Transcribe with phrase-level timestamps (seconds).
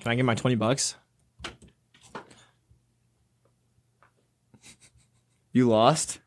[0.00, 0.94] Can I get my twenty bucks?
[5.52, 6.20] You lost.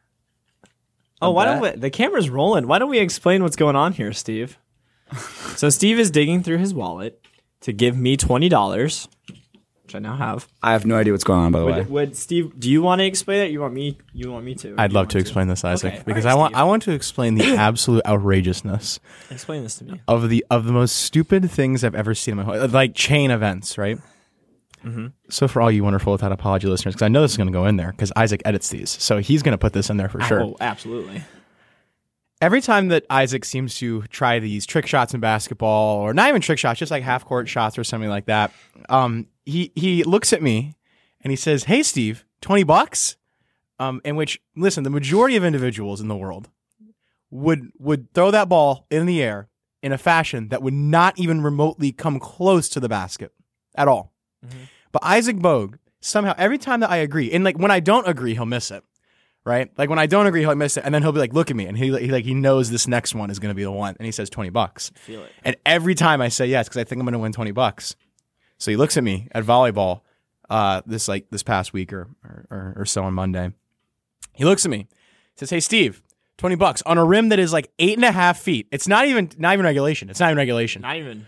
[1.22, 1.70] Oh, why don't we?
[1.72, 2.68] The camera's rolling.
[2.68, 4.58] Why don't we explain what's going on here, Steve?
[5.56, 7.24] so Steve is digging through his wallet
[7.62, 9.08] to give me twenty dollars,
[9.94, 10.48] which I now have.
[10.64, 11.52] I have no idea what's going on.
[11.52, 12.58] By the way, Would, would Steve?
[12.60, 13.52] Do you want to explain it?
[13.52, 13.98] You want me?
[14.14, 14.76] You want me to?
[14.78, 16.04] I'd love to want explain this, Isaac, Okay.
[16.06, 16.60] because All right, I want Steve.
[16.60, 19.00] I want to explain the absolute outrageousness
[19.30, 20.02] Explain this to me.
[20.08, 23.32] of the of the most stupid things I've ever seen in my whole like chain
[23.32, 23.98] events, right?
[24.86, 25.08] Mm-hmm.
[25.30, 27.54] So for all you wonderful without apology listeners, because I know this is going to
[27.54, 30.10] go in there because Isaac edits these, so he's going to put this in there
[30.10, 30.42] for sure.
[30.42, 31.22] Oh, absolutely.
[32.42, 36.42] Every time that Isaac seems to try these trick shots in basketball, or not even
[36.42, 38.52] trick shots, just like half court shots or something like that,
[38.90, 40.76] um, he he looks at me
[41.22, 43.18] and he says, "Hey, Steve, twenty bucks."
[43.80, 46.50] Um, in which, listen, the majority of individuals in the world
[47.32, 49.50] would would throw that ball in the air
[49.82, 53.34] in a fashion that would not even remotely come close to the basket
[53.76, 54.14] at all.
[54.92, 58.34] But Isaac Bogue somehow every time that I agree, and like when I don't agree,
[58.34, 58.84] he'll miss it.
[59.44, 59.72] Right?
[59.76, 61.56] Like when I don't agree, he'll miss it, and then he'll be like, "Look at
[61.56, 63.72] me," and he, he like he knows this next one is going to be the
[63.72, 64.92] one, and he says twenty bucks.
[64.94, 65.32] Feel it.
[65.44, 67.96] And every time I say yes because I think I'm going to win twenty bucks,
[68.62, 70.02] so he looks at me at volleyball
[70.48, 73.52] uh, this like this past week or, or or so on Monday.
[74.34, 74.88] He looks at me,
[75.36, 76.04] says, "Hey Steve,
[76.38, 78.68] twenty bucks on a rim that is like eight and a half feet.
[78.72, 80.12] It's not even not even regulation.
[80.12, 80.84] It's not even regulation.
[80.84, 81.26] Not even.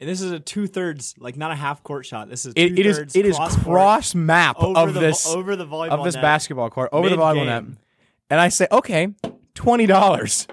[0.00, 2.28] And this is a two thirds, like not a half court shot.
[2.28, 5.28] This is two It, it is thirds it is cross cross map of the, this
[5.28, 6.22] over the volleyball of this net.
[6.22, 7.62] basketball court over the volleyball net.
[7.62, 7.78] Mid-game.
[8.30, 9.14] And I say, okay,
[9.54, 10.48] twenty dollars.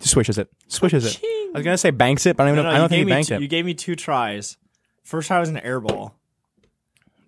[0.00, 0.48] Swishes it.
[0.68, 1.22] Swishes it.
[1.54, 2.88] I was gonna say banks it, but I don't, No, know, no, I don't you
[2.88, 3.40] think gave he banked two, it.
[3.42, 4.56] You gave me two tries.
[5.04, 6.14] First try was an air ball.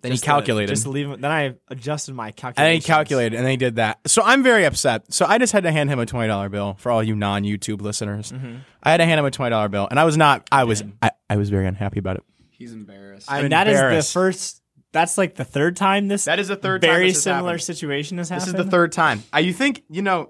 [0.01, 0.67] then he Just to- calculated.
[0.69, 1.09] just to leave.
[1.09, 2.73] it- Then I adjusted my calculation.
[2.73, 3.99] And he calculated, and then he did that.
[4.07, 5.11] So I'm very upset.
[5.13, 7.43] So I just had to hand him a twenty dollar bill for all you non
[7.43, 8.31] YouTube listeners.
[8.31, 8.57] Mm-hmm.
[8.83, 10.47] I had to hand him a twenty dollar bill, and I was not.
[10.51, 10.83] I was.
[11.01, 12.23] I, I was very unhappy about it.
[12.51, 13.31] he's embarrassed.
[13.31, 14.61] I'm And that is the first.
[14.91, 16.25] That's like the third time this.
[16.25, 17.63] That is the third time very this similar happened.
[17.63, 19.23] situation has This is the third time.
[19.33, 20.29] I, you think you know?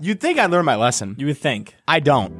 [0.00, 1.14] You'd think I learned my lesson.
[1.18, 1.76] You would think.
[1.86, 2.32] I don't.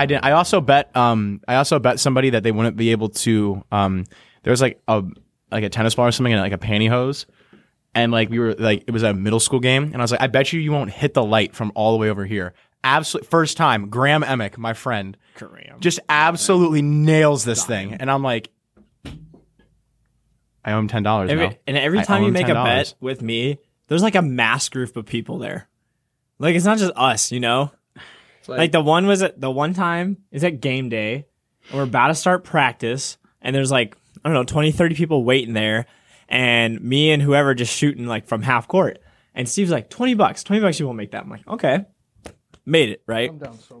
[0.00, 0.24] I didn't.
[0.24, 0.96] I also bet.
[0.96, 3.62] Um, I also bet somebody that they wouldn't be able to.
[3.70, 4.04] Um,
[4.42, 5.04] there was like a
[5.52, 7.26] like a tennis ball or something and like a pantyhose,
[7.94, 10.22] and like we were like it was a middle school game, and I was like,
[10.22, 12.54] I bet you you won't hit the light from all the way over here.
[12.82, 13.90] Absolute first time.
[13.90, 15.80] Graham Emick, my friend, Kareem.
[15.80, 18.48] just absolutely nails this thing, and I'm like,
[20.64, 21.52] I owe him ten dollars now.
[21.66, 22.64] And every I time owe you him make a $10.
[22.64, 23.58] bet with me,
[23.88, 25.68] there's like a mass group of people there.
[26.38, 27.70] Like it's not just us, you know.
[28.58, 31.26] Like, the one was at the one time is at game day.
[31.68, 35.24] And we're about to start practice, and there's like I don't know 20, 30 people
[35.24, 35.86] waiting there,
[36.28, 38.98] and me and whoever just shooting like from half court.
[39.34, 41.22] And Steve's like twenty bucks, twenty bucks, you won't make that.
[41.22, 41.84] I'm like okay,
[42.66, 43.30] made it right.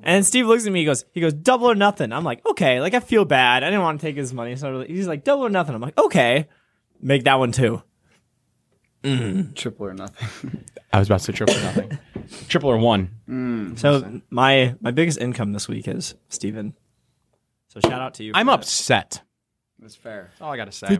[0.02, 2.12] and Steve looks at me, he goes, he goes double or nothing.
[2.12, 3.64] I'm like okay, like I feel bad.
[3.64, 5.74] I didn't want to take his money, so he's like double or nothing.
[5.74, 6.48] I'm like okay,
[7.00, 7.82] make that one too.
[9.02, 9.54] Mm.
[9.54, 10.64] triple or nothing.
[10.92, 11.98] I was about to say triple or nothing,
[12.48, 13.10] triple or one.
[13.28, 13.78] Mm.
[13.78, 16.74] So my my biggest income this week is Steven.
[17.68, 18.32] So shout out to you.
[18.34, 18.52] I'm that.
[18.54, 19.22] upset.
[19.78, 20.28] That's fair.
[20.32, 20.98] That's all I gotta say.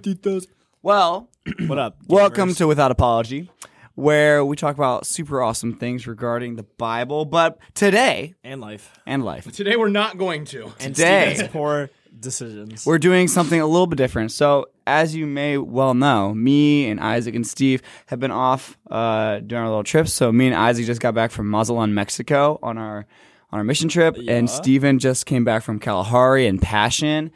[0.83, 1.29] Well,
[1.67, 1.99] What up?
[2.07, 2.59] welcome gamers?
[2.59, 3.51] to Without Apology,
[3.97, 9.23] where we talk about super awesome things regarding the Bible, but today and life and
[9.25, 9.51] life.
[9.53, 10.65] Today we're not going to.
[10.81, 11.35] and Today.
[11.35, 12.85] Steven's poor decisions.
[12.87, 14.33] We're doing something a little bit different.
[14.33, 19.39] So, as you may well know, me and Isaac and Steve have been off uh,
[19.41, 20.13] during our little trips.
[20.13, 23.07] So, me and Isaac just got back from Mazatlan, Mexico, on our
[23.53, 27.33] on our mission trip, and Steven just came back from Kalahari and Passion.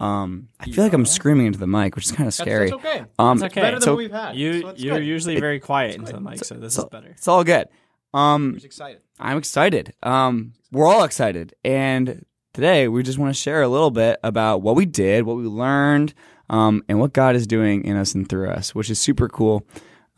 [0.00, 2.70] Um, I feel like I'm screaming into the mic, which is kind of scary.
[2.70, 3.04] That's okay.
[3.18, 3.60] Um, It's okay.
[3.60, 4.34] Better than So- what we've had.
[4.36, 5.06] you so you're good.
[5.06, 7.08] usually very quiet into the mic, so this is better.
[7.08, 7.68] It's all good.
[8.14, 9.02] Um, excited.
[9.20, 9.92] I'm excited.
[10.02, 12.24] Um, we're all excited, and
[12.58, 15.44] today we just want to share a little bit about what we did, what we
[15.44, 16.12] learned,
[16.50, 19.64] um, and what God is doing in us and through us, which is super cool.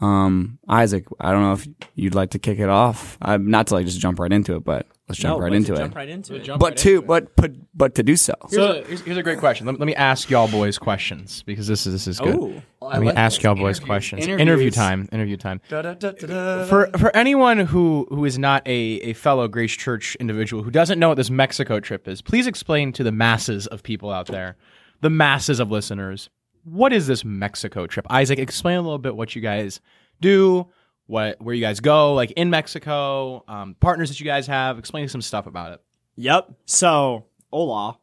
[0.01, 3.19] Um, Isaac, I don't know if you'd like to kick it off.
[3.21, 5.75] I'm not to like just jump right into it, but let's jump No, right into
[5.75, 5.77] it.
[5.77, 6.59] Jump right into it.
[6.59, 8.35] but to but but but to do so.
[8.51, 9.67] Here's, a, here's, here's a great question.
[9.67, 12.37] Let, let me ask y'all boys questions because this is this is good.
[12.83, 14.23] Oh, Let me ask y'all boys questions.
[14.25, 14.41] Interviews.
[14.41, 15.09] Interview time.
[15.12, 15.61] Interview time.
[15.69, 20.99] For for anyone who who is not a, a fellow Grace Church individual who doesn't
[20.99, 24.56] know what this Mexico trip is, please explain to the masses of people out there,
[25.01, 26.31] the masses of listeners,
[26.65, 28.06] what is this Mexico trip?
[28.11, 29.81] Isaac, explain a little bit what you guys
[30.21, 30.69] do,
[31.11, 34.79] what where you guys go, like in Mexico, um, partners that you guys have.
[34.79, 35.81] Explain some stuff about it.
[36.17, 36.53] Yep.
[36.67, 37.99] So, hola,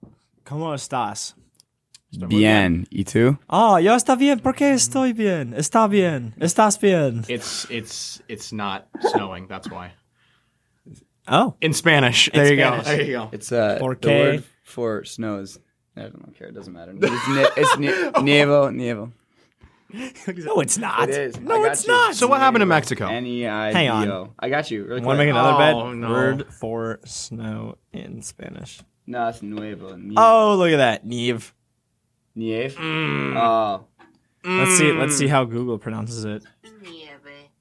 [0.45, 1.33] ¿cómo estás?
[2.11, 2.85] Bien.
[2.91, 3.37] ¿Y tú?
[3.49, 5.53] Oh, yo está bien porque estoy bien.
[5.53, 6.33] Está bien.
[6.39, 7.25] Estás bien.
[7.29, 9.47] It's it's it's not snowing.
[9.47, 9.91] That's why.
[11.27, 11.55] Oh.
[11.61, 12.29] In Spanish.
[12.33, 12.81] There you go.
[12.81, 13.29] There you go.
[13.33, 14.19] It's uh, Por the qué?
[14.19, 15.59] word for snow is.
[15.95, 16.47] I don't care.
[16.47, 16.93] It doesn't matter.
[16.95, 18.71] It's, ne- it's ne- nievo.
[18.71, 19.11] Nievo.
[19.93, 21.09] No, it's not.
[21.09, 21.39] It is.
[21.39, 21.93] No, it's you.
[21.93, 22.15] not.
[22.15, 23.07] So what happened in Mexico?
[23.07, 24.09] N i Hang on.
[24.09, 24.33] o.
[24.37, 24.83] I got you.
[24.83, 25.75] Really Want to make another bet?
[25.75, 26.09] Oh, no.
[26.09, 28.81] Word for snow in Spanish.
[29.05, 29.95] No, it's nuevo.
[29.95, 30.17] Nieve.
[30.17, 31.05] Oh, look at that.
[31.05, 31.53] Neve.
[32.35, 32.75] Nieve.
[32.75, 33.37] Mm.
[33.37, 33.85] Oh.
[34.43, 34.91] Let's see.
[34.91, 36.43] Let's see how Google pronounces it.
[36.81, 37.19] Nieve,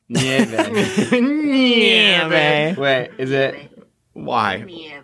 [0.08, 1.12] Nieve.
[1.12, 2.78] Nieve.
[2.78, 3.73] Wait, is it?
[4.12, 4.62] Why?
[4.62, 5.02] nieve,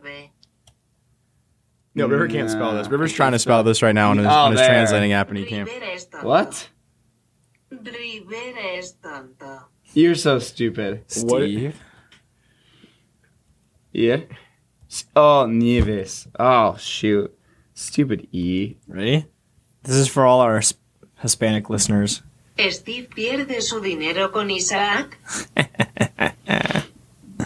[1.95, 2.89] No, River can't spell this.
[2.89, 5.39] River's trying to spell this right now on his, Oh, on his translating app, and
[5.39, 5.69] he can't.
[5.69, 6.27] Rivera es tonto.
[6.27, 6.69] What?
[7.81, 9.65] Rivera tonto.
[9.95, 11.05] You're so stupid.
[11.07, 11.81] Steve.
[13.93, 14.21] Yeah.
[15.17, 16.29] Oh, Nieves.
[16.39, 17.37] Oh, shoot.
[17.75, 18.77] Stupid E.
[18.87, 19.27] Ready?
[19.83, 20.63] This is for all our
[21.21, 22.23] Hispanic listeners.
[22.71, 25.19] Steve pierde su dinero con Isaac.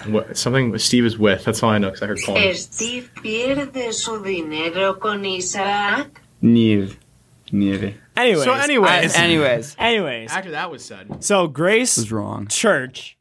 [0.09, 1.45] What, something Steve is with.
[1.45, 2.55] That's all I know because I heard Colin.
[2.55, 6.21] Steve pierde su dinero con Isaac.
[6.41, 6.97] Nieve.
[7.51, 7.97] Nieve.
[8.17, 8.45] Anyways.
[8.45, 9.77] So anyways, Anyways.
[9.79, 10.31] anyways.
[10.31, 12.47] after that was said, So Grace was wrong.
[12.49, 13.17] Church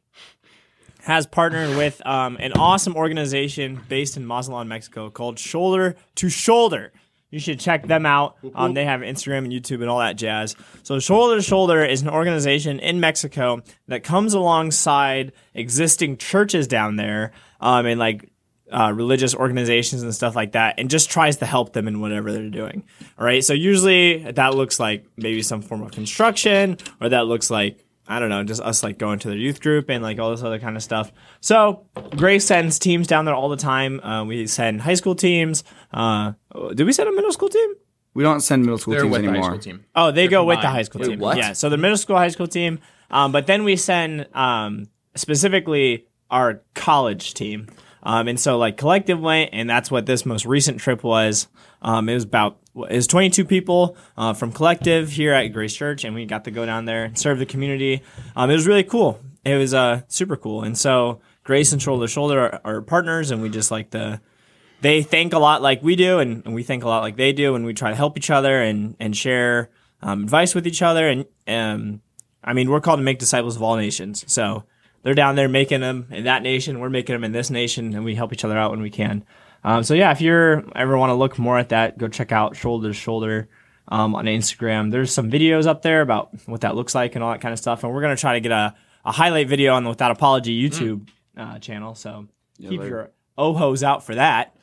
[1.02, 6.92] has partnered with um, an awesome organization based in Mazatlan, Mexico called Shoulder to Shoulder.
[7.30, 8.36] You should check them out.
[8.54, 10.56] Um, they have Instagram and YouTube and all that jazz.
[10.84, 16.96] So Shoulder to Shoulder is an organization in Mexico that comes alongside existing churches down
[16.96, 18.30] there um, and like
[18.70, 22.32] uh, religious organizations and stuff like that, and just tries to help them in whatever
[22.32, 22.84] they're doing.
[23.18, 23.44] All right.
[23.44, 28.20] So usually that looks like maybe some form of construction, or that looks like I
[28.20, 30.58] don't know, just us like going to their youth group and like all this other
[30.58, 31.10] kind of stuff.
[31.40, 31.86] So
[32.16, 34.00] Grace sends teams down there all the time.
[34.00, 35.64] Uh, we send high school teams.
[35.92, 36.32] Uh,
[36.74, 37.74] did we send a middle school team?
[38.14, 39.50] We don't send middle school they're teams with the high anymore.
[39.50, 39.84] school team.
[39.94, 41.18] Oh, they go with the high school Wait, team.
[41.18, 41.36] what?
[41.36, 42.78] Yeah, so the middle school, high school team.
[43.10, 44.86] Um, but then we send um,
[45.16, 47.68] specifically our college team.
[48.06, 51.48] Um, and so like collective went, and that's what this most recent trip was.
[51.82, 56.14] Um, it was about was 22 people uh, from collective here at Grace Church, and
[56.14, 58.02] we got to go down there and serve the community.
[58.36, 59.20] Um, it was really cool.
[59.44, 60.62] It was uh, super cool.
[60.62, 64.20] And so Grace and Shoulder to Shoulder are, are partners, and we just like the
[64.82, 67.32] they think a lot like we do, and, and we think a lot like they
[67.32, 69.70] do, and we try to help each other and and share
[70.00, 71.08] um, advice with each other.
[71.08, 72.02] And um,
[72.44, 74.24] I mean, we're called to make disciples of all nations.
[74.32, 74.62] So
[75.06, 76.80] they're down there making them in that nation.
[76.80, 79.24] We're making them in this nation, and we help each other out when we can.
[79.62, 82.56] Um, so yeah, if you're ever want to look more at that, go check out
[82.56, 83.48] Shoulder to Shoulder
[83.86, 84.90] um, on Instagram.
[84.90, 87.60] There's some videos up there about what that looks like and all that kind of
[87.60, 87.84] stuff.
[87.84, 88.74] And we're gonna try to get a,
[89.04, 91.94] a highlight video on the Without Apology YouTube uh, channel.
[91.94, 92.26] So
[92.60, 92.88] keep later.
[92.88, 94.55] your ohos out for that.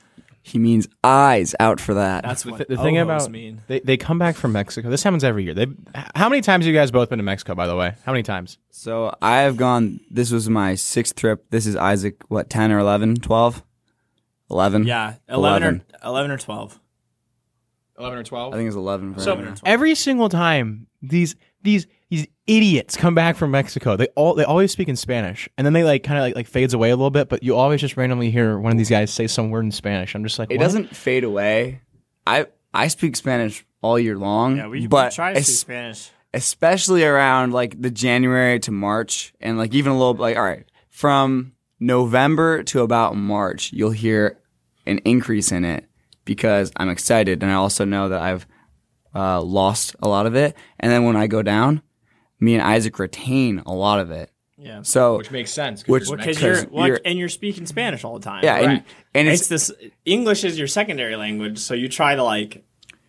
[0.45, 2.23] He means eyes out for that.
[2.23, 3.61] That's what The, the thing ohos about mean.
[3.67, 4.89] they they come back from Mexico.
[4.89, 5.53] This happens every year.
[5.53, 5.67] They
[6.15, 7.55] how many times have you guys both been to Mexico?
[7.55, 8.57] By the way, how many times?
[8.69, 10.01] so I have gone.
[10.11, 11.45] This was my sixth trip.
[11.49, 12.21] This is Isaac.
[12.27, 13.15] What, 10 or 11?
[13.17, 13.63] 12?
[14.51, 14.83] 11?
[14.85, 15.85] Yeah, 11, 11.
[16.03, 16.79] or 11 or 12.
[17.97, 18.53] Eleven or twelve.
[18.53, 19.13] I think it's 11.
[19.13, 19.53] For So right now.
[19.65, 24.71] every single time these these these idiots come back from Mexico, they all they always
[24.71, 27.09] speak in Spanish, and then they like kind of like like fades away a little
[27.09, 27.27] bit.
[27.27, 30.13] But you always just randomly hear one of these guys say some word in Spanish.
[30.13, 30.63] I'm just like, it what?
[30.63, 31.81] doesn't fade away.
[32.27, 34.57] I I speak Spanish all year long.
[34.57, 36.11] Yeah, we, but we try to es- speak Spanish.
[36.33, 40.65] especially around like the January to March, and like even a little like all right
[40.89, 44.37] from November to about March, you'll hear
[44.85, 45.85] an increase in it
[46.25, 48.45] because I'm excited, and I also know that I've
[49.15, 50.55] uh, lost a lot of it.
[50.79, 51.81] And then when I go down,
[52.43, 54.29] me and Isaac retain a lot of it.
[54.57, 54.81] Yeah.
[54.83, 55.85] So which makes sense.
[55.87, 58.43] Which- Because Because you're, well, you're- and you're speaking Spanish all the time.
[58.43, 58.85] yeah, and, Right.
[59.13, 59.71] and it's, it's, this
[60.05, 62.63] English is your secondary language, so you try to like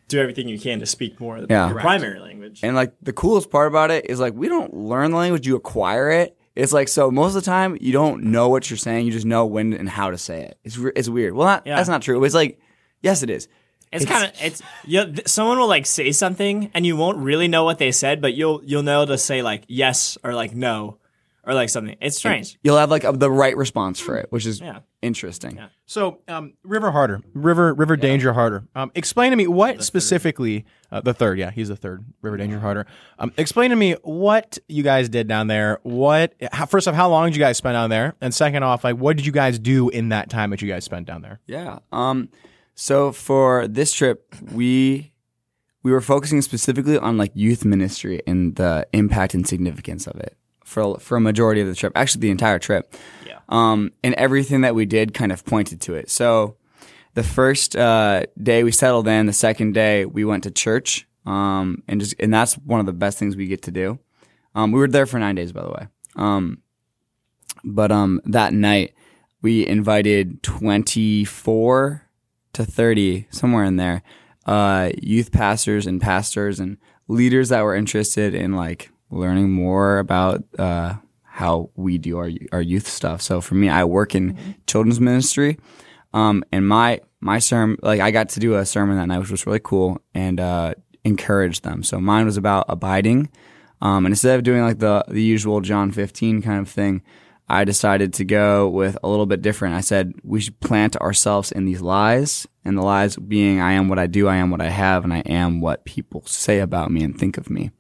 [0.09, 1.65] do everything you can to speak more of the Yeah.
[1.67, 1.85] your Correct.
[1.85, 2.61] primary language.
[2.63, 5.55] And like the coolest part about it is like we don't learn the language, you
[5.57, 6.37] acquire it.
[6.57, 9.27] It's like so most of the time you don't know what you're saying, you just
[9.27, 10.59] know when and how to say it.
[10.65, 11.35] It's re- it's weird.
[11.35, 11.77] Well, not, Yeah.
[11.77, 12.23] that's not true.
[12.25, 12.59] It's like
[13.03, 13.49] yes, it is.
[13.95, 15.05] It's, kind of it's yeah.
[15.05, 18.35] th- someone will like say something and you won't really know what they said, but
[18.35, 20.99] you'll you'll know to say like yes or like no
[21.47, 21.97] or like something.
[22.01, 22.59] It's strange.
[22.63, 24.79] You'll have like a, the right response for it, which is Yeah.
[25.03, 25.61] interesting.
[25.85, 28.65] So, um, River Harder, River River Danger Harder.
[28.75, 31.39] Um, explain to me what specifically uh, the third.
[31.39, 32.03] Yeah, he's the third.
[32.23, 32.87] River Danger Harder.
[33.19, 35.81] Um, explain to me what you guys did down there.
[35.83, 38.15] What how, first off, how long did you guys spend down there?
[38.23, 40.85] And second off, like what did you guys do in that time that you guys
[40.85, 41.41] spent down there?
[41.47, 41.81] Yeah.
[41.93, 42.31] Um.
[42.75, 45.13] So for this trip, we
[45.83, 50.37] we were focusing specifically on like youth ministry and the impact and significance of it.
[50.65, 51.93] for for a majority of the trip.
[51.95, 52.95] Actually, the entire trip.
[53.27, 53.39] Yeah.
[53.49, 56.11] Um, and everything that we did kind of pointed to it.
[56.11, 56.57] So
[57.13, 59.27] the first uh, day we settled in.
[59.27, 61.07] The second day we went to church.
[61.27, 63.99] Um, and just and that's one of the best things we get to do.
[64.55, 65.89] Um, we were there for nine days, by the way.
[66.17, 66.63] Um,
[67.63, 68.95] but um, that night
[69.43, 72.04] we invited twenty four
[72.55, 74.03] to thirty, somewhere in there,
[74.47, 80.43] uh, youth pastors and pastors and leaders that were interested in like learning more about
[80.59, 83.21] uh, how we do our our youth stuff.
[83.23, 85.59] So for me, I work in children's ministry,
[86.13, 89.31] um, and my my sermon, like I got to do a sermon that night, which
[89.31, 91.83] was really cool, and uh, encourage them.
[91.83, 93.31] So mine was about abiding,
[93.81, 97.03] um, and instead of doing like the the usual John fifteen kind of thing.
[97.49, 99.75] I decided to go with a little bit different.
[99.75, 103.89] I said we should plant ourselves in these lies, and the lies being I am
[103.89, 106.91] what I do, I am what I have, and I am what people say about
[106.91, 107.71] me and think of me.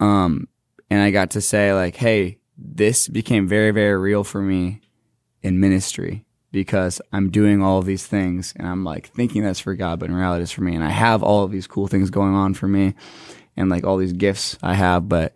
[0.00, 0.48] Um,
[0.90, 4.80] and I got to say like, hey, this became very, very real for me
[5.42, 10.00] in ministry because I'm doing all these things and I'm like thinking that's for God,
[10.00, 10.74] but in reality it's for me.
[10.74, 12.94] And I have all of these cool things going on for me
[13.56, 15.34] and like all these gifts I have, but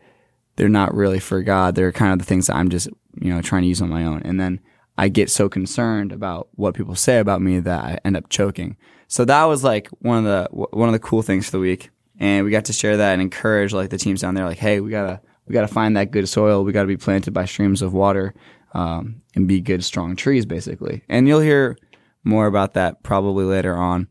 [0.57, 1.75] they're not really for God.
[1.75, 2.89] They're kind of the things that I'm just,
[3.21, 4.23] you know, trying to use on my own.
[4.25, 4.61] And then
[4.97, 8.77] I get so concerned about what people say about me that I end up choking.
[9.09, 11.91] So that was like one of the one of the cool things for the week,
[12.19, 14.81] and we got to share that and encourage like the teams down there, like, hey,
[14.81, 16.65] we gotta we gotta find that good soil.
[16.65, 18.35] We gotta be planted by streams of water,
[18.75, 21.05] um, and be good, strong trees, basically.
[21.09, 21.77] And you'll hear
[22.25, 24.09] more about that probably later on.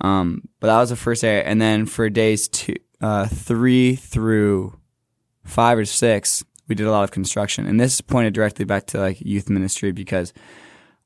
[0.00, 4.78] Um, but that was the first day, and then for days two, uh, three through
[5.44, 8.98] five or six, we did a lot of construction, and this pointed directly back to
[8.98, 10.32] like youth ministry because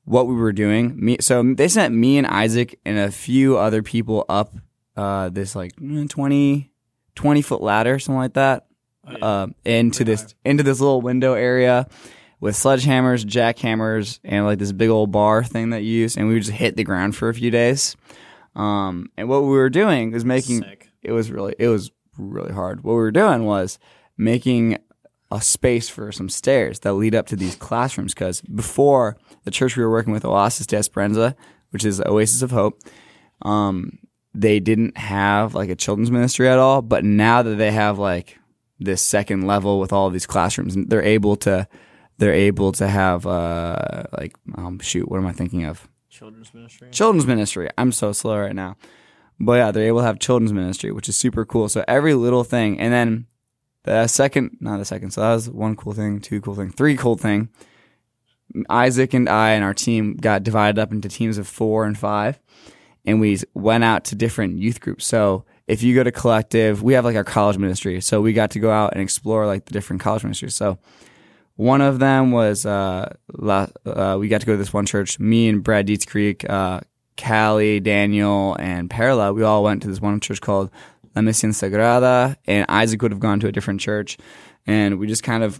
[0.07, 0.93] what we were doing.
[0.97, 4.55] Me, so they sent me and Isaac and a few other people up
[4.95, 6.71] uh, this like mm, 20,
[7.15, 8.67] 20 foot ladder, something like that,
[9.21, 11.87] uh, into this into this little window area
[12.39, 16.35] with sledgehammers, jackhammers, and like this big old bar thing that you use, and we
[16.35, 17.95] would just hit the ground for a few days.
[18.55, 20.89] Um, and what we were doing was making Sick.
[21.03, 22.83] it was really it was really hard.
[22.83, 23.77] What we were doing was
[24.17, 24.77] making
[25.31, 29.75] a space for some stairs that lead up to these classrooms because before the church
[29.75, 31.35] we were working with, Oasis de Esperanza,
[31.71, 32.79] which is Oasis of Hope,
[33.41, 33.99] um,
[34.33, 36.81] they didn't have like a children's ministry at all.
[36.81, 38.37] But now that they have like
[38.79, 41.67] this second level with all of these classrooms, they're able to
[42.19, 45.87] they're able to have uh, like um, shoot, what am I thinking of?
[46.09, 46.89] Children's ministry.
[46.91, 47.69] children's ministry.
[47.77, 48.75] I'm so slow right now.
[49.39, 51.69] But yeah, they're able to have children's ministry, which is super cool.
[51.69, 53.27] So every little thing, and then
[53.87, 55.11] the second, not the second.
[55.11, 57.49] So that was one cool thing, two cool thing, three cool thing.
[58.69, 62.39] Isaac and I and our team got divided up into teams of four and five,
[63.05, 65.05] and we went out to different youth groups.
[65.05, 67.99] So if you go to collective, we have like our college ministry.
[68.01, 70.55] So we got to go out and explore like the different college ministries.
[70.55, 70.79] So
[71.55, 75.19] one of them was uh, uh, we got to go to this one church.
[75.19, 76.81] Me and Brad Dietz Creek, uh,
[77.17, 79.33] Callie, Daniel, and Perla.
[79.33, 80.69] We all went to this one church called
[81.17, 84.17] La Misión Sagrada, and Isaac would have gone to a different church,
[84.67, 85.59] and we just kind of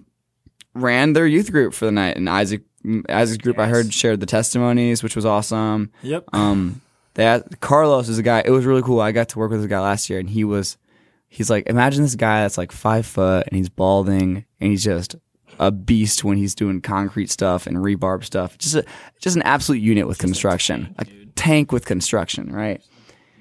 [0.76, 2.16] ran their youth group for the night.
[2.16, 2.62] And Isaac,
[3.10, 5.92] Isaac's group, I heard shared the testimonies, which was awesome.
[6.04, 6.26] Yep.
[6.34, 6.82] Um,
[7.16, 8.44] that Carlos is a guy.
[8.46, 9.00] It was really cool.
[9.00, 10.78] I got to work with this guy last year, and he was,
[11.28, 15.16] he's like, imagine this guy that's like five foot and he's balding and he's just
[15.60, 18.60] a beast when he's doing concrete stuff and rebar stuff.
[18.60, 18.86] Just a,
[19.20, 22.84] just an absolute unit with construction, a tank with construction, right?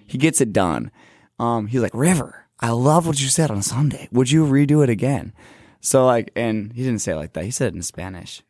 [0.07, 0.91] He gets it done.
[1.39, 4.09] Um, he's like, River, I love what you said on Sunday.
[4.13, 5.33] Would you redo it again?
[5.81, 7.45] So like, and he didn't say it like that.
[7.45, 8.43] He said it in Spanish.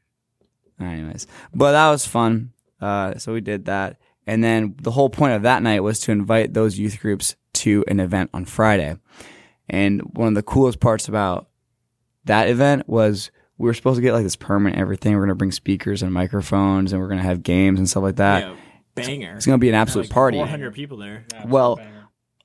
[0.81, 2.53] Anyways, but that was fun.
[2.81, 3.99] Uh, so we did that.
[4.27, 7.85] And then the whole point of that night was to invite those youth groups to
[7.89, 8.97] an event on Friday.
[9.69, 11.49] And one of the coolest parts about
[12.25, 15.15] that event was we were supposed to get like this permit and everything.
[15.15, 18.03] We're going to bring speakers and microphones and we're going to have games and stuff
[18.03, 18.43] like that.
[18.43, 18.57] yeah,
[18.95, 19.35] banger.
[19.37, 20.37] It's going to be an absolute party.
[20.39, 21.25] 400 people there.
[21.47, 21.81] Well,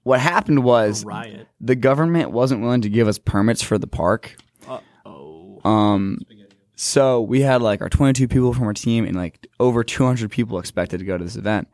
[0.04, 1.48] what happened was Riot.
[1.60, 4.36] the government wasn't willing to give us permits for the park.
[5.06, 5.60] Oh.
[5.64, 6.20] Um,
[6.76, 10.58] so we had like our 22 people from our team and like over 200 people
[10.58, 11.68] expected to go to this event.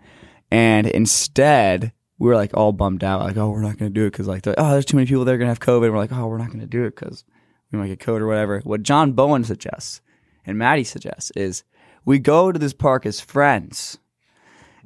[0.51, 4.05] And instead, we were like all bummed out, like, oh, we're not going to do
[4.05, 5.91] it because like, they're like, oh, there's too many people there going to have COVID.
[5.91, 7.23] we're like, oh, we're not going to do it because
[7.71, 8.59] we might get COVID or whatever.
[8.63, 10.01] What John Bowen suggests
[10.45, 11.63] and Maddie suggests is
[12.05, 13.97] we go to this park as friends.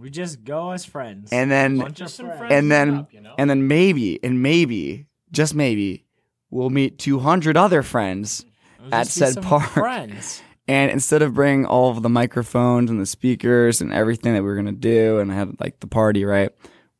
[0.01, 1.31] We just go as friends.
[1.31, 2.41] And then Bunch of friends.
[2.49, 6.05] and then and then maybe and maybe just maybe
[6.49, 8.43] we'll meet 200 other friends
[8.79, 9.69] It'll at said park.
[9.69, 10.41] Friends.
[10.67, 14.47] and instead of bringing all of the microphones and the speakers and everything that we
[14.49, 16.49] were gonna do and I had like the party right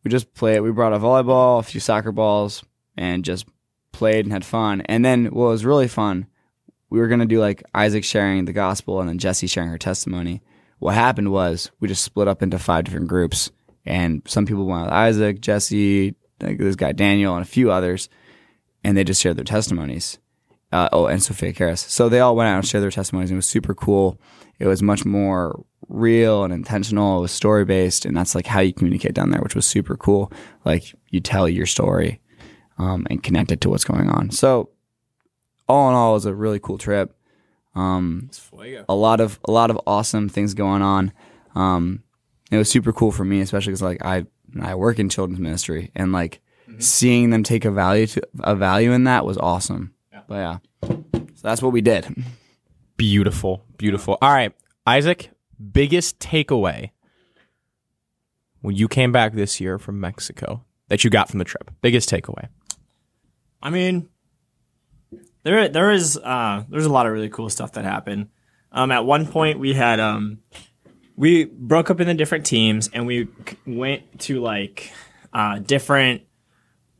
[0.04, 2.64] we just played we brought a volleyball a few soccer balls
[2.96, 3.48] and just
[3.92, 6.28] played and had fun and then what was really fun
[6.92, 10.44] we were gonna do like Isaac sharing the gospel and then Jesse sharing her testimony.
[10.82, 13.52] What happened was we just split up into five different groups,
[13.86, 18.10] and some people went with Isaac, Jesse, like this guy Daniel, and a few others,
[18.84, 20.18] and they just shared their testimonies.
[20.72, 21.88] Uh, oh, and Sophia Karras.
[21.88, 23.30] So they all went out and shared their testimonies.
[23.30, 24.20] And it was super cool.
[24.58, 27.20] It was much more real and intentional.
[27.20, 29.96] It was story based, and that's like how you communicate down there, which was super
[29.96, 30.34] cool.
[30.66, 32.22] Like you tell your story
[32.80, 34.32] um, and connect it to what's going on.
[34.32, 34.72] So
[35.70, 37.16] all in all, it was a really cool trip.
[37.76, 38.30] Um,
[38.90, 41.14] a lot of a lot of awesome things going on.
[41.56, 42.04] Um,
[42.52, 44.26] it was super cool for me, especially because like I
[44.62, 46.42] I work in children's ministry, and like
[46.80, 49.94] seeing them take a value to a value in that was awesome.
[50.28, 52.08] But yeah, so that's what we did.
[52.98, 54.18] Beautiful, beautiful.
[54.22, 54.54] All right,
[54.86, 55.32] Isaac,
[55.72, 56.92] biggest takeaway
[58.62, 61.72] when you came back this year from Mexico that you got from the trip?
[61.82, 62.48] Biggest takeaway.
[63.62, 64.10] I mean,
[65.44, 68.30] there there is uh, there's a lot of really cool stuff that happened.
[68.72, 70.40] Um, at one point, we had um,
[71.16, 73.28] we broke up into different teams, and we
[73.66, 74.92] went to like
[75.34, 76.24] uh, different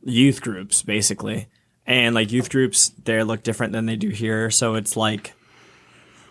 [0.02, 1.48] youth groups, basically.
[1.86, 4.50] And like youth groups, they look different than they do here.
[4.50, 5.32] So it's like,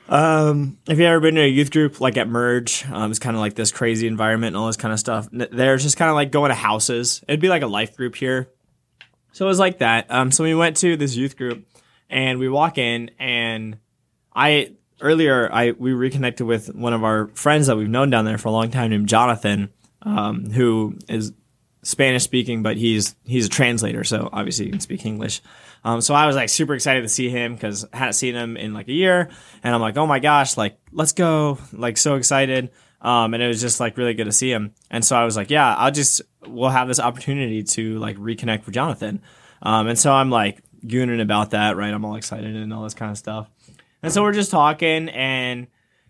[0.08, 3.36] um, if you ever been to a youth group like at Merge, um, it's kind
[3.36, 5.28] of like this crazy environment and all this kind of stuff.
[5.32, 7.22] They're just kind of like going to houses.
[7.28, 8.50] It'd be like a life group here.
[9.34, 10.10] So it was like that.
[10.10, 11.66] Um, so we went to this youth group
[12.12, 13.78] and we walk in and
[14.36, 18.38] I earlier I we reconnected with one of our friends that we've known down there
[18.38, 19.72] for a long time named Jonathan,
[20.04, 21.34] um, who is
[21.84, 25.42] Spanish speaking, but he's he's a translator, so obviously he can speak English.
[25.84, 28.56] Um, so I was like super excited to see him because I hadn't seen him
[28.56, 29.30] in like a year,
[29.64, 32.70] and I'm like, oh my gosh, like let's go, like so excited.
[33.02, 34.76] Um, and it was just like really good to see him.
[34.92, 38.68] And so I was like, yeah, I'll just we'll have this opportunity to like reconnect
[38.68, 39.24] with Jonathan.
[39.64, 41.94] Um, and so I'm like gooning about that, right?
[41.94, 43.50] I'm all excited and all this kind of stuff.
[44.04, 45.68] And so we're just talking and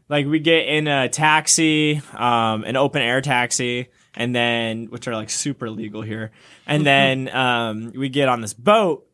[0.10, 5.16] like we get in a taxi, um, an open air taxi, and then which are
[5.16, 6.32] like super legal here.
[6.68, 9.08] And then um, we get on this boat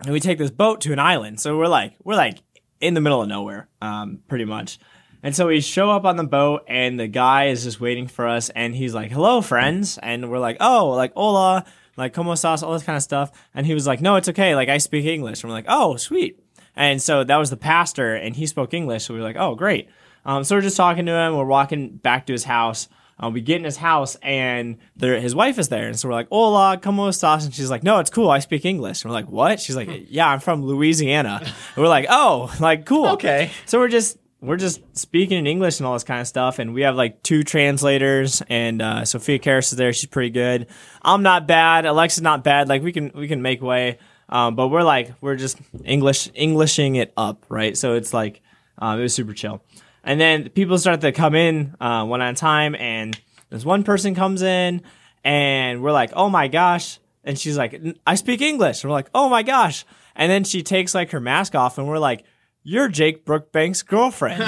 [0.00, 1.40] and we take this boat to an island.
[1.40, 2.38] So we're like we're like
[2.80, 4.78] in the middle of nowhere, um, pretty much.
[5.22, 8.28] And so we show up on the boat, and the guy is just waiting for
[8.28, 11.64] us, and he's like, "Hello, friends," and we're like, "Oh, like hola."
[11.96, 14.54] Like como sauce, all this kind of stuff, and he was like, "No, it's okay.
[14.54, 16.38] Like I speak English." And we're like, "Oh, sweet."
[16.74, 19.04] And so that was the pastor, and he spoke English.
[19.04, 19.88] So we were like, "Oh, great."
[20.24, 21.36] Um, so we're just talking to him.
[21.36, 22.88] We're walking back to his house.
[23.18, 25.86] Uh, we get in his house, and there, his wife is there.
[25.86, 28.28] And so we're like, "Hola, como estás?" And she's like, "No, it's cool.
[28.28, 31.88] I speak English." And we're like, "What?" She's like, "Yeah, I'm from Louisiana." And we're
[31.88, 33.50] like, "Oh, like cool." Okay.
[33.64, 36.74] So we're just we're just speaking in English and all this kind of stuff, and
[36.74, 39.92] we have like two translators, and uh, Sophia Karras is there.
[39.92, 40.66] She's pretty good.
[41.02, 41.86] I'm not bad.
[41.86, 42.68] Alexa's not bad.
[42.68, 46.96] Like we can we can make way, um, but we're like we're just English Englishing
[46.96, 47.76] it up, right?
[47.76, 48.42] So it's like
[48.78, 49.62] um, it was super chill.
[50.04, 53.18] And then people start to come in uh, one at a time, and
[53.50, 54.82] this one person comes in,
[55.24, 57.00] and we're like, oh my gosh.
[57.24, 58.84] And she's like, I speak English.
[58.84, 59.84] And we're like, oh my gosh.
[60.14, 62.24] And then she takes like her mask off, and we're like,
[62.68, 64.42] you're Jake Brookbank's girlfriend.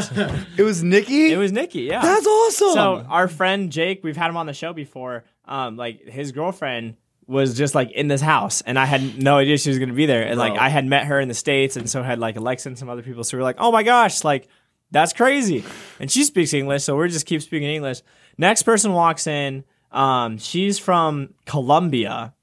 [0.59, 1.33] It was Nikki.
[1.33, 2.03] it was Nikki, yeah.
[2.03, 2.73] That's awesome.
[2.73, 5.23] So our friend Jake, we've had him on the show before.
[5.45, 6.97] Um, like his girlfriend
[7.29, 9.95] was just like in this house, and I had no idea she was going to
[9.95, 10.27] be there.
[10.27, 12.77] And like I had met her in the states, and so had like Alexa and
[12.77, 13.23] some other people.
[13.23, 14.49] So we are like, oh my gosh, like
[14.91, 15.65] that's crazy.
[16.01, 18.03] And she speaks English, so we just keep speaking English.
[18.37, 19.63] Next person walks in.
[19.93, 22.35] Um, she's from Colombia,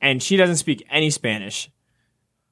[0.00, 1.70] and she doesn't speak any Spanish.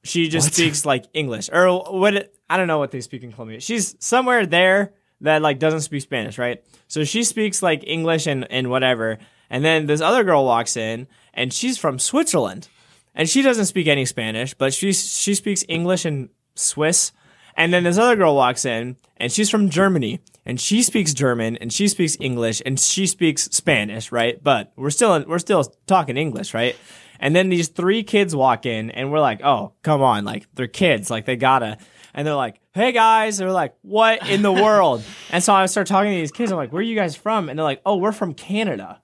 [0.03, 2.33] She just speaks like English or what?
[2.51, 3.61] I don't know what they speak in Colombia.
[3.61, 6.61] She's somewhere there that like doesn't speak Spanish, right?
[6.89, 9.19] So she speaks like English and and whatever.
[9.49, 12.67] And then this other girl walks in, and she's from Switzerland,
[13.15, 17.13] and she doesn't speak any Spanish, but she she speaks English and Swiss.
[17.55, 21.55] And then this other girl walks in, and she's from Germany, and she speaks German,
[21.57, 24.43] and she speaks English, and she speaks Spanish, right?
[24.43, 26.75] But we're still in, we're still talking English, right?
[27.17, 30.67] And then these three kids walk in, and we're like, oh, come on, like they're
[30.67, 31.77] kids, like they gotta.
[32.13, 35.03] And they're like, hey guys, they're like, what in the world?
[35.31, 36.51] and so I start talking to these kids.
[36.51, 37.49] I'm like, where are you guys from?
[37.49, 39.01] And they're like, oh, we're from Canada.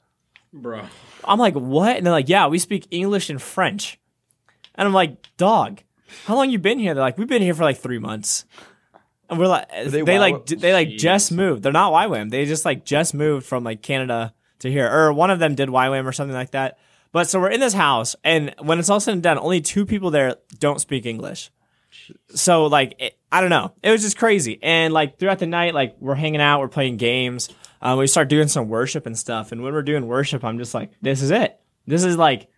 [0.54, 0.82] bro.
[1.24, 1.98] I'm like, what?
[1.98, 4.00] And they're like, yeah, we speak English and French.
[4.76, 5.82] And I'm like, dog,
[6.26, 6.94] how long you been here?
[6.94, 8.46] They're like, we've been here for like three months.
[9.30, 10.46] And we're like, they, they like, YWAM?
[10.46, 11.64] d- they like just moved.
[11.64, 12.30] They're not YWAM.
[12.30, 15.68] They just like just moved from like Canada to here, or one of them did
[15.70, 16.78] YWAM or something like that.
[17.12, 19.86] But so we're in this house, and when it's all said and done, only two
[19.86, 21.52] people there don't speak English.
[22.34, 23.74] So like, it, I don't know.
[23.84, 24.60] It was just crazy.
[24.62, 27.50] And like throughout the night, like we're hanging out, we're playing games.
[27.82, 29.52] Um, we start doing some worship and stuff.
[29.52, 31.60] And when we're doing worship, I'm just like, this is it.
[31.86, 32.50] This is like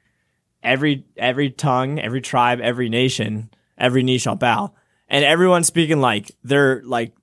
[0.63, 4.73] every every tongue, every tribe, every nation, every knee shall bow.
[5.07, 7.13] and everyone's speaking like their like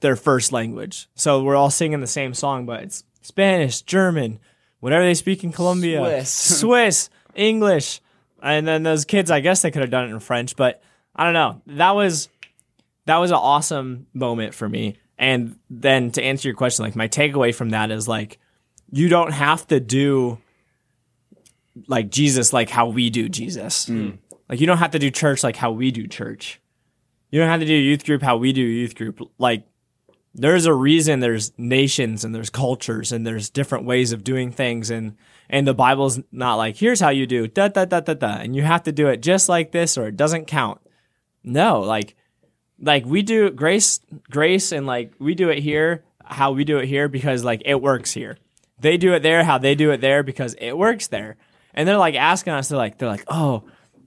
[0.00, 1.08] their first language.
[1.14, 4.40] So we're all singing the same song, but it's Spanish, German,
[4.80, 6.30] whatever they speak in Colombia, Swiss.
[6.60, 8.00] Swiss, English,
[8.42, 9.30] and then those kids.
[9.30, 10.82] I guess they could have done it in French, but
[11.16, 11.62] I don't know.
[11.66, 12.28] That was
[13.06, 14.96] that was an awesome moment for me.
[15.18, 18.38] And then to answer your question, like my takeaway from that is like
[18.90, 20.38] you don't have to do
[21.88, 23.86] like Jesus like how we do Jesus.
[23.86, 24.10] Hmm.
[24.48, 26.60] Like you don't have to do church like how we do church.
[27.30, 29.20] You don't have to do youth group how we do youth group.
[29.38, 29.66] Like
[30.34, 34.90] there's a reason there's nations and there's cultures and there's different ways of doing things
[34.90, 35.16] and
[35.48, 38.56] and the Bible's not like here's how you do da da da da da and
[38.56, 40.80] you have to do it just like this or it doesn't count.
[41.44, 42.16] No, like
[42.80, 46.86] like we do grace grace and like we do it here how we do it
[46.86, 48.38] here because like it works here.
[48.80, 51.36] They do it there how they do it there because it works there.
[51.74, 53.64] And they're like asking us they're like they're like, "Oh,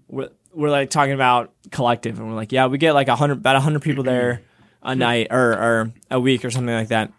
[0.08, 3.34] we're, we're like talking about collective and we're like, "Yeah, we get like a 100
[3.34, 4.42] about a 100 people there
[4.82, 7.12] a night or or a week or something like that."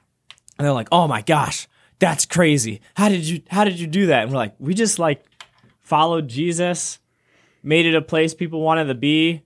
[0.59, 2.81] And they're like, "Oh my gosh, that's crazy.
[2.95, 5.23] How did you how did you do that?" And we're like, "We just like
[5.81, 6.99] followed Jesus,
[7.63, 9.43] made it a place people wanted to be."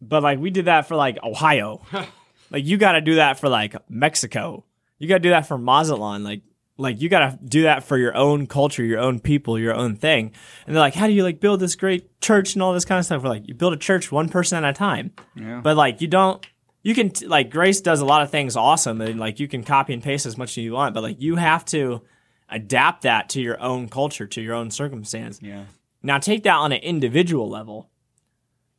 [0.00, 1.82] But like we did that for like Ohio.
[2.50, 4.64] like you got to do that for like Mexico.
[4.98, 6.24] You got to do that for Mazatlan.
[6.24, 6.42] Like
[6.76, 9.96] like you got to do that for your own culture, your own people, your own
[9.96, 10.32] thing.
[10.66, 12.98] And they're like, "How do you like build this great church and all this kind
[12.98, 15.60] of stuff?" We're like, "You build a church one person at a time." Yeah.
[15.62, 16.44] But like you don't
[16.82, 19.64] you can t- like Grace does a lot of things awesome and like you can
[19.64, 22.02] copy and paste as much as you want, but like you have to
[22.48, 25.40] adapt that to your own culture, to your own circumstance.
[25.42, 25.64] Yeah.
[26.02, 27.90] Now take that on an individual level.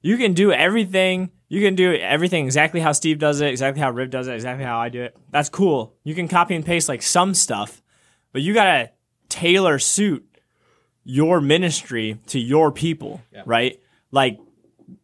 [0.01, 1.31] You can do everything.
[1.47, 4.65] You can do everything exactly how Steve does it, exactly how Riv does it, exactly
[4.65, 5.17] how I do it.
[5.31, 5.95] That's cool.
[6.03, 7.81] You can copy and paste like some stuff,
[8.31, 8.91] but you gotta
[9.29, 10.25] tailor suit
[11.03, 13.79] your ministry to your people, right?
[14.11, 14.39] Like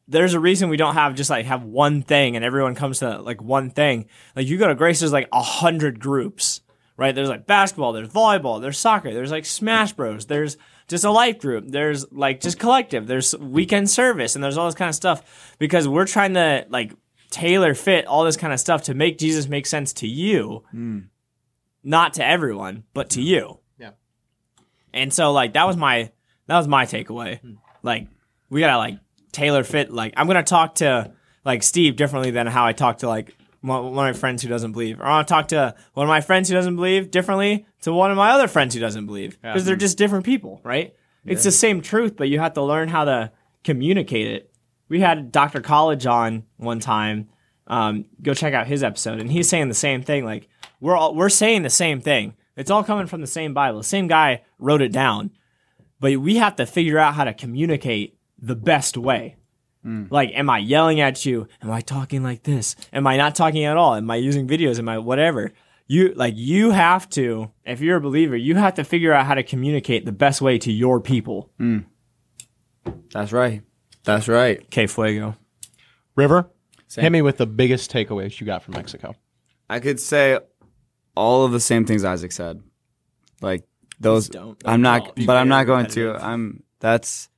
[0.08, 3.20] there's a reason we don't have just like have one thing and everyone comes to
[3.22, 4.06] like one thing.
[4.36, 6.62] Like you go to Grace, there's like a hundred groups,
[6.96, 7.14] right?
[7.14, 11.40] There's like basketball, there's volleyball, there's soccer, there's like Smash Bros, there's just a life
[11.40, 15.56] group, there's like just collective, there's weekend service, and there's all this kind of stuff
[15.58, 16.94] because we're trying to like
[17.32, 21.00] tailor fit all this kind of stuff to make Jesus make sense to you, hmm.
[21.84, 23.60] not to everyone, but to you.
[23.78, 23.92] Yeah.
[24.94, 26.12] And so like that was my
[26.48, 27.40] that was my takeaway.
[27.40, 27.54] Hmm.
[27.82, 28.08] Like
[28.50, 29.00] we gotta like
[29.32, 29.92] tailor fit.
[29.92, 31.12] Like I'm gonna talk to
[31.44, 33.36] like Steve differently than how I talk to like
[33.66, 36.06] one one of my friends who doesn't believe, or I want to talk to one
[36.06, 39.06] of my friends who doesn't believe differently to one of my other friends who doesn't
[39.06, 40.94] believe because they're just different people, right?
[41.26, 43.32] It's the same truth, but you have to learn how to
[43.64, 44.52] communicate it.
[44.90, 45.60] We had Dr.
[45.62, 47.30] College on one time.
[47.68, 50.24] Um, go check out his episode, and he's saying the same thing.
[50.24, 50.48] Like
[50.80, 52.36] we're all we're saying the same thing.
[52.56, 53.80] It's all coming from the same Bible.
[53.80, 55.32] The same guy wrote it down,
[56.00, 59.36] but we have to figure out how to communicate the best way.
[59.86, 60.10] Mm.
[60.10, 61.48] Like, am I yelling at you?
[61.62, 62.76] Am I talking like this?
[62.92, 63.96] Am I not talking at all?
[63.96, 64.80] Am I using videos?
[64.80, 65.52] Am I whatever?
[65.88, 69.36] You like you have to, if you're a believer, you have to figure out how
[69.36, 71.52] to communicate the best way to your people.
[71.60, 71.86] Mm.
[73.12, 73.62] That's right.
[74.04, 74.68] That's right.
[74.72, 75.36] Que fuego.
[76.16, 76.50] River,
[76.88, 77.04] Same.
[77.04, 79.14] hit me with the biggest takeaways you got from Mexico.
[79.70, 80.40] I could say
[81.16, 82.64] all of the same things Isaac said.
[83.42, 83.64] Like
[84.00, 84.60] those don't.
[84.66, 86.16] I'm not but I'm not going to.
[86.16, 87.30] I'm that's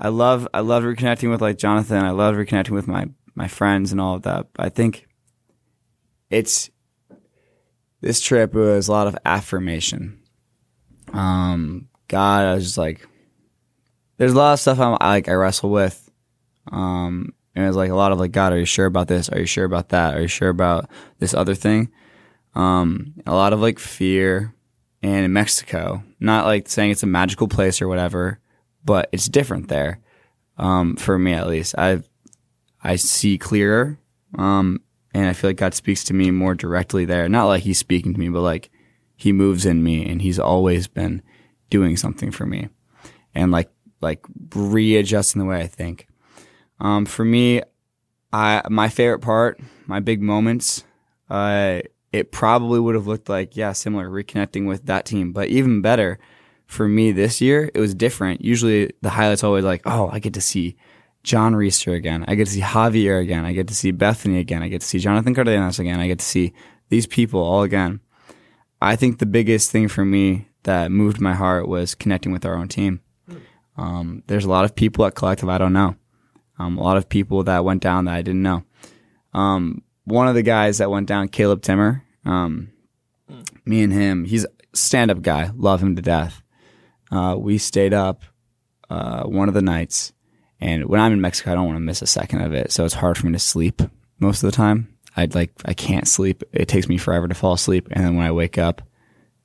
[0.00, 2.04] I love I love reconnecting with like Jonathan.
[2.04, 4.46] I love reconnecting with my my friends and all of that.
[4.54, 5.06] But I think
[6.30, 6.70] it's
[8.00, 10.20] this trip was a lot of affirmation.
[11.12, 13.06] Um God, I was just like
[14.16, 16.10] there's a lot of stuff I'm, I like I wrestle with.
[16.72, 19.28] Um and it's like a lot of like, God, are you sure about this?
[19.28, 20.16] Are you sure about that?
[20.16, 21.90] Are you sure about this other thing?
[22.54, 24.54] Um, a lot of like fear.
[25.02, 28.39] And in Mexico, not like saying it's a magical place or whatever,
[28.84, 30.00] but it's different there.
[30.56, 32.02] Um, for me at least, I
[32.82, 33.98] I see clearer.
[34.36, 34.80] Um,
[35.12, 37.28] and I feel like God speaks to me more directly there.
[37.28, 38.70] Not like He's speaking to me, but like
[39.16, 41.22] He moves in me, and He's always been
[41.68, 42.68] doing something for me,
[43.34, 46.06] and like like readjusting the way I think.
[46.78, 47.62] Um, for me,
[48.32, 50.84] I my favorite part, my big moments,
[51.28, 51.80] uh,
[52.12, 56.18] it probably would have looked like yeah, similar reconnecting with that team, but even better
[56.70, 58.42] for me this year, it was different.
[58.42, 60.76] Usually the highlights always like, oh, I get to see
[61.24, 64.62] John Reister again, I get to see Javier again, I get to see Bethany again,
[64.62, 66.52] I get to see Jonathan Cardenas again, I get to see
[66.88, 68.00] these people all again.
[68.80, 72.54] I think the biggest thing for me that moved my heart was connecting with our
[72.54, 73.00] own team.
[73.76, 75.96] Um, there's a lot of people at Collective I don't know.
[76.58, 78.62] Um, a lot of people that went down that I didn't know.
[79.34, 82.70] Um, one of the guys that went down, Caleb Timmer, um,
[83.64, 86.42] me and him, he's a stand up guy, love him to death.
[87.10, 88.22] Uh, we stayed up
[88.88, 90.12] uh, one of the nights
[90.60, 92.70] And when I'm in Mexico, I don't want to miss a second of it.
[92.70, 93.80] So it's hard for me to sleep
[94.18, 94.94] most of the time.
[95.16, 96.42] I'd like, I can't sleep.
[96.52, 97.88] It takes me forever to fall asleep.
[97.90, 98.82] And then when I wake up,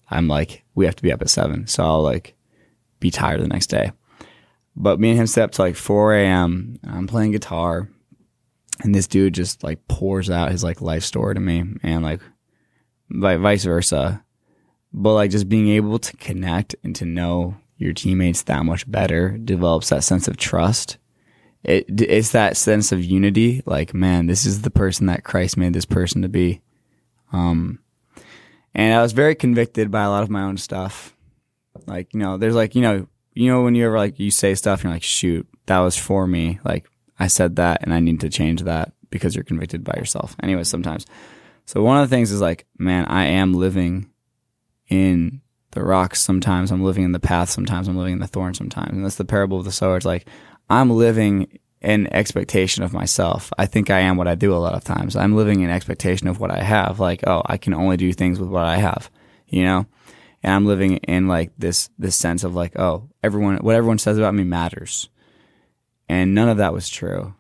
[0.10, 1.67] I'm like, we have to be up at seven.
[1.67, 2.36] So I'll like
[2.99, 3.91] be tired the next day.
[4.75, 6.78] But me and him stay up to like 4 a.m.
[6.86, 7.89] I'm playing guitar
[8.84, 12.19] and this dude just like pours out his like life story to me and like
[13.10, 14.24] vice versa.
[14.97, 19.38] But like just being able to connect and to know your teammates that much better
[19.38, 20.97] develops that sense of trust.
[21.63, 23.62] It, it's that sense of unity.
[23.65, 26.62] Like, man, this is the person that Christ made this person to be.
[27.34, 27.79] Um,
[28.73, 31.13] and I was very convicted by a lot of my own stuff.
[31.86, 34.55] Like, you know, there's like, you know, you know, when you ever like, you say
[34.55, 36.60] stuff and you're like, shoot, that was for me.
[36.63, 40.38] Like, I said that and I need to change that because you're convicted by yourself.
[40.41, 41.05] Anyways, sometimes.
[41.65, 44.10] So one of the things is like, man, I am living
[44.89, 46.71] in the rocks sometimes.
[46.71, 47.88] I'm living in the path sometimes.
[47.88, 48.93] I'm living in the thorn sometimes.
[48.93, 49.98] And that's the parable of the sower.
[49.98, 50.28] It's like,
[50.69, 53.52] I'm living in expectation of myself.
[53.58, 55.15] I think I am what I do a lot of times.
[55.15, 57.00] I'm living in expectation of what I have.
[57.00, 59.12] Like, oh, I can only do things with what I have,
[59.48, 59.86] you know?
[60.41, 64.17] And I'm living in like this, this sense of like, oh, everyone, what everyone says
[64.17, 65.10] about me matters.
[66.08, 67.34] And none of that was true.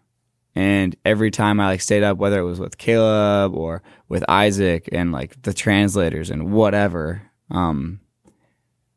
[0.55, 4.89] And every time I like stayed up, whether it was with Caleb or with Isaac
[4.91, 7.99] and like the translators and whatever, um,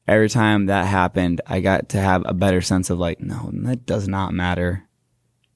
[0.07, 3.87] every time that happened, I got to have a better sense of like, no, that
[3.87, 4.89] does not matter.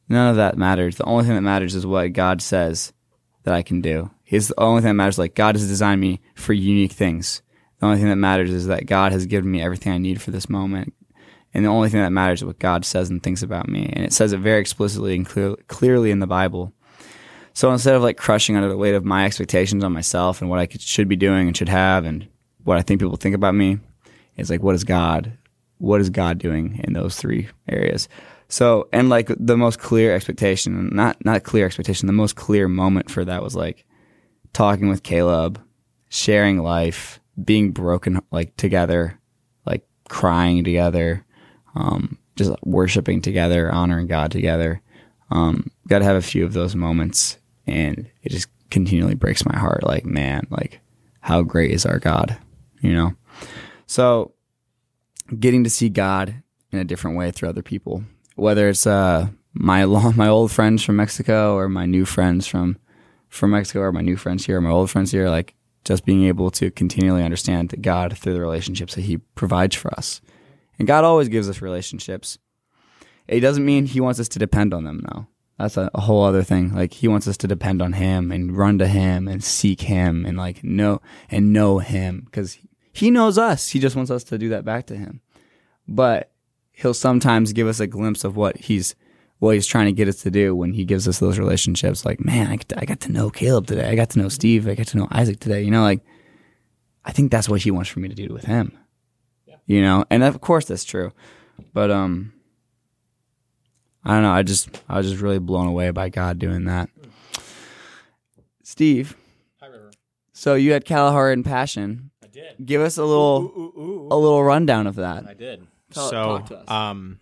[0.08, 0.96] None of that matters.
[0.96, 2.92] The only thing that matters is what God says
[3.44, 4.10] that I can do.
[4.22, 5.18] He's the only thing that matters.
[5.18, 7.42] Like God has designed me for unique things.
[7.80, 10.30] The only thing that matters is that God has given me everything I need for
[10.30, 10.94] this moment.
[11.54, 13.90] And the only thing that matters is what God says and thinks about me.
[13.92, 16.72] And it says it very explicitly and clear, clearly in the Bible.
[17.54, 20.58] So instead of like crushing under the weight of my expectations on myself and what
[20.58, 22.28] I could, should be doing and should have and
[22.64, 23.78] what I think people think about me,
[24.36, 25.32] is like, what is God?
[25.78, 28.08] What is God doing in those three areas?
[28.48, 33.10] So, and like the most clear expectation, not, not clear expectation, the most clear moment
[33.10, 33.84] for that was like
[34.52, 35.60] talking with Caleb,
[36.08, 39.18] sharing life, being broken like together,
[39.64, 41.24] like crying together,
[41.74, 44.82] um, just worshiping together, honoring God together.
[45.30, 49.56] Um, got to have a few of those moments, and it just continually breaks my
[49.56, 49.82] heart.
[49.82, 50.80] Like, man, like
[51.20, 52.36] how great is our God,
[52.82, 53.14] you know?
[53.86, 54.34] So,
[55.38, 58.04] getting to see God in a different way through other people,
[58.36, 62.78] whether it's uh, my long, my old friends from Mexico or my new friends from
[63.28, 65.54] from Mexico or my new friends here, or my old friends here, like
[65.86, 70.20] just being able to continually understand God through the relationships that He provides for us
[70.78, 72.38] and God always gives us relationships.
[73.28, 75.26] It doesn't mean He wants us to depend on them, though.
[75.58, 76.74] That's a, a, whole other thing.
[76.74, 80.26] Like He wants us to depend on Him and run to Him and seek Him
[80.26, 82.58] and like know and know Him because
[82.92, 83.70] He knows us.
[83.70, 85.20] He just wants us to do that back to Him.
[85.88, 86.30] But
[86.72, 88.94] He'll sometimes give us a glimpse of what He's
[89.38, 92.04] what He's trying to get us to do when He gives us those relationships.
[92.04, 93.88] Like, man, I, I got to know Caleb today.
[93.88, 94.68] I got to know Steve.
[94.68, 95.62] I got to know Isaac today.
[95.62, 96.00] You know, like
[97.04, 98.78] I think that's what He wants for me to do with Him
[99.66, 101.12] you know, and of course that's true,
[101.72, 102.32] but um,
[104.04, 104.32] I don't know.
[104.32, 106.90] I just I was just really blown away by God doing that.
[108.62, 109.16] Steve,
[109.60, 109.90] Hi, River.
[110.32, 112.10] so you had Kalahari and Passion.
[112.52, 112.66] I did.
[112.66, 115.26] Give us a little a little rundown of that.
[115.26, 115.66] I did.
[115.92, 116.70] Tell- so, talk to us.
[116.70, 117.20] um,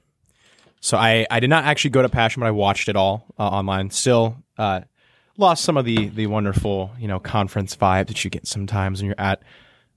[0.81, 3.49] so I I did not actually go to Passion, but I watched it all uh,
[3.49, 3.91] online.
[3.91, 4.81] Still, uh,
[5.37, 9.07] lost some of the the wonderful you know conference vibe that you get sometimes when
[9.07, 9.43] you're at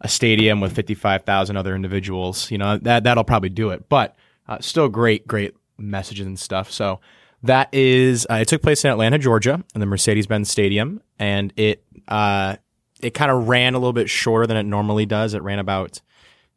[0.01, 2.51] a stadium with fifty five thousand other individuals.
[2.51, 4.15] You know that that'll probably do it, but
[4.47, 6.71] uh, still great great messages and stuff.
[6.71, 6.99] So.
[7.45, 11.83] That is, uh, it took place in Atlanta, Georgia, in the Mercedes-Benz Stadium, and it
[12.07, 12.55] uh,
[13.03, 15.33] it kind of ran a little bit shorter than it normally does.
[15.33, 16.01] It ran about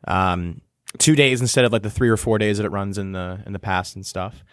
[0.06, 0.60] um,
[0.98, 3.40] two days instead of like the three or four days that it runs in the
[3.46, 4.44] in the past and stuff.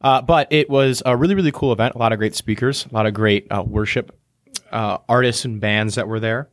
[0.00, 1.94] Uh, but it was a really really cool event.
[1.94, 4.16] A lot of great speakers, a lot of great uh, worship
[4.70, 6.48] uh, artists and bands that were there.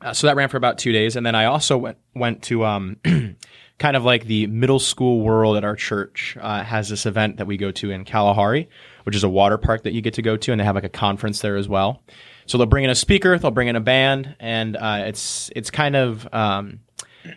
[0.00, 2.64] Uh, so that ran for about two days, and then I also went went to
[2.64, 2.96] um,
[3.78, 7.46] kind of like the middle school world at our church uh, has this event that
[7.46, 8.68] we go to in Kalahari,
[9.04, 10.84] which is a water park that you get to go to, and they have like
[10.84, 12.02] a conference there as well.
[12.50, 15.70] So they'll bring in a speaker, they'll bring in a band, and uh, it's it's
[15.70, 16.80] kind of um,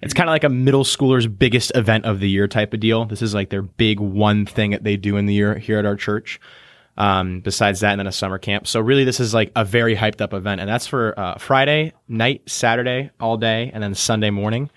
[0.02, 3.06] it's kind of like a middle schooler's biggest event of the year type of deal.
[3.06, 5.86] This is like their big one thing that they do in the year here at
[5.86, 6.42] our church.
[6.98, 8.66] Um, besides that, and then a summer camp.
[8.66, 11.94] So really, this is like a very hyped up event, and that's for uh, Friday
[12.08, 14.72] night, Saturday all day, and then Sunday morning,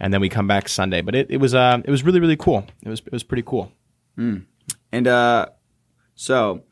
[0.00, 1.02] and then we come back Sunday.
[1.02, 2.64] But it, it was uh, it was really really cool.
[2.82, 3.70] It was it was pretty cool.
[4.90, 5.48] And uh,
[6.14, 6.62] so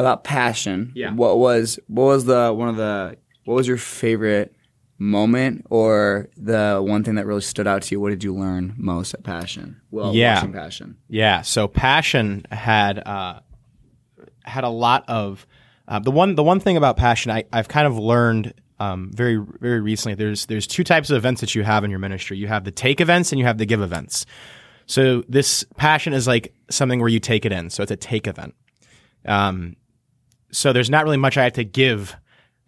[0.00, 0.92] about passion.
[0.94, 1.12] Yeah.
[1.12, 4.54] What was what was the one of the what was your favorite
[5.00, 8.00] moment or the one thing that really stood out to you?
[8.00, 9.80] What did you learn most at Passion?
[9.90, 10.34] Well, Yeah.
[10.36, 10.96] watching Passion.
[11.08, 11.42] Yeah.
[11.42, 13.40] So Passion had uh,
[14.44, 15.46] had a lot of
[15.86, 19.36] uh, the one the one thing about Passion I, I've kind of learned um, very
[19.60, 20.14] very recently.
[20.14, 22.36] There's there's two types of events that you have in your ministry.
[22.38, 24.26] You have the take events and you have the give events.
[24.86, 27.70] So this Passion is like something where you take it in.
[27.70, 28.54] So it's a take event.
[29.26, 29.76] Um,
[30.50, 32.16] so there's not really much I have to give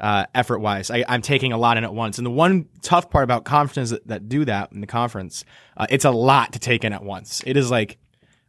[0.00, 0.90] uh, effort wise.
[0.90, 2.18] I'm taking a lot in at once.
[2.18, 5.44] And the one tough part about conferences that, that do that in the conference,
[5.76, 7.42] uh, it's a lot to take in at once.
[7.46, 7.98] It is like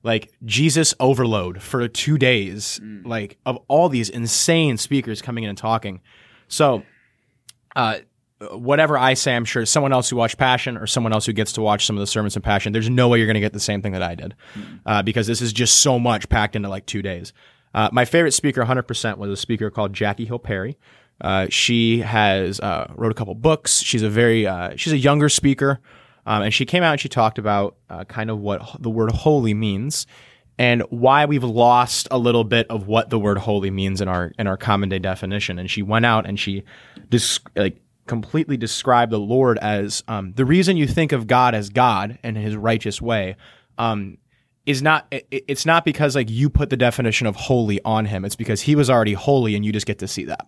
[0.04, 5.58] like Jesus overload for two days, like of all these insane speakers coming in and
[5.58, 6.02] talking.
[6.48, 6.82] So,
[7.76, 8.00] uh,
[8.52, 11.52] whatever I say, I'm sure someone else who watched Passion or someone else who gets
[11.54, 13.54] to watch some of the sermons in Passion, there's no way you're going to get
[13.54, 14.34] the same thing that I did,
[14.88, 17.32] uh, because this is just so much packed into like two days.
[17.74, 20.78] Uh, my favorite speaker, 100%, was a speaker called Jackie Hill Perry.
[21.22, 23.82] Uh, she has uh, wrote a couple books.
[23.82, 25.80] She's a very uh, she's a younger speaker,
[26.26, 29.12] um, and she came out and she talked about uh, kind of what the word
[29.12, 30.08] holy means
[30.58, 34.32] and why we've lost a little bit of what the word holy means in our
[34.38, 35.60] in our common day definition.
[35.60, 36.64] And she went out and she
[37.10, 41.70] dis- like completely described the Lord as um, the reason you think of God as
[41.70, 43.38] God and His righteous way.
[43.78, 44.18] Um,
[44.66, 48.26] is not it, it's not because like you put the definition of holy on him
[48.26, 50.48] it's because he was already holy and you just get to see that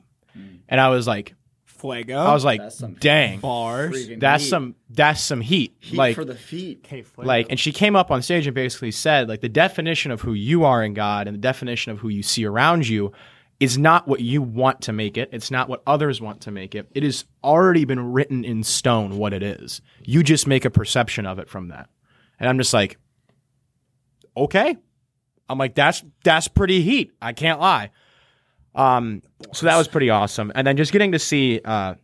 [0.69, 1.33] and i was like
[1.65, 2.17] Fuego.
[2.17, 2.61] i was like
[2.99, 4.07] dang bars.
[4.17, 4.49] That's heat.
[4.49, 6.85] some that's some heat, Heat like for the feet.
[6.85, 10.21] Okay, like and she came up on stage and basically said like the definition of
[10.21, 13.11] who you are in god and the definition of who you see around you
[13.59, 16.73] is not what you want to make it it's not what others want to make
[16.73, 20.69] it it has already been written in stone what it is you just make a
[20.69, 21.89] perception of it from that
[22.39, 22.97] and i'm just like
[24.35, 24.77] okay.
[25.49, 27.11] I'm like that's that's pretty heat.
[27.21, 27.91] I can't lie.
[28.75, 29.21] Um
[29.53, 30.51] so that was pretty awesome.
[30.55, 31.95] And then just getting to see uh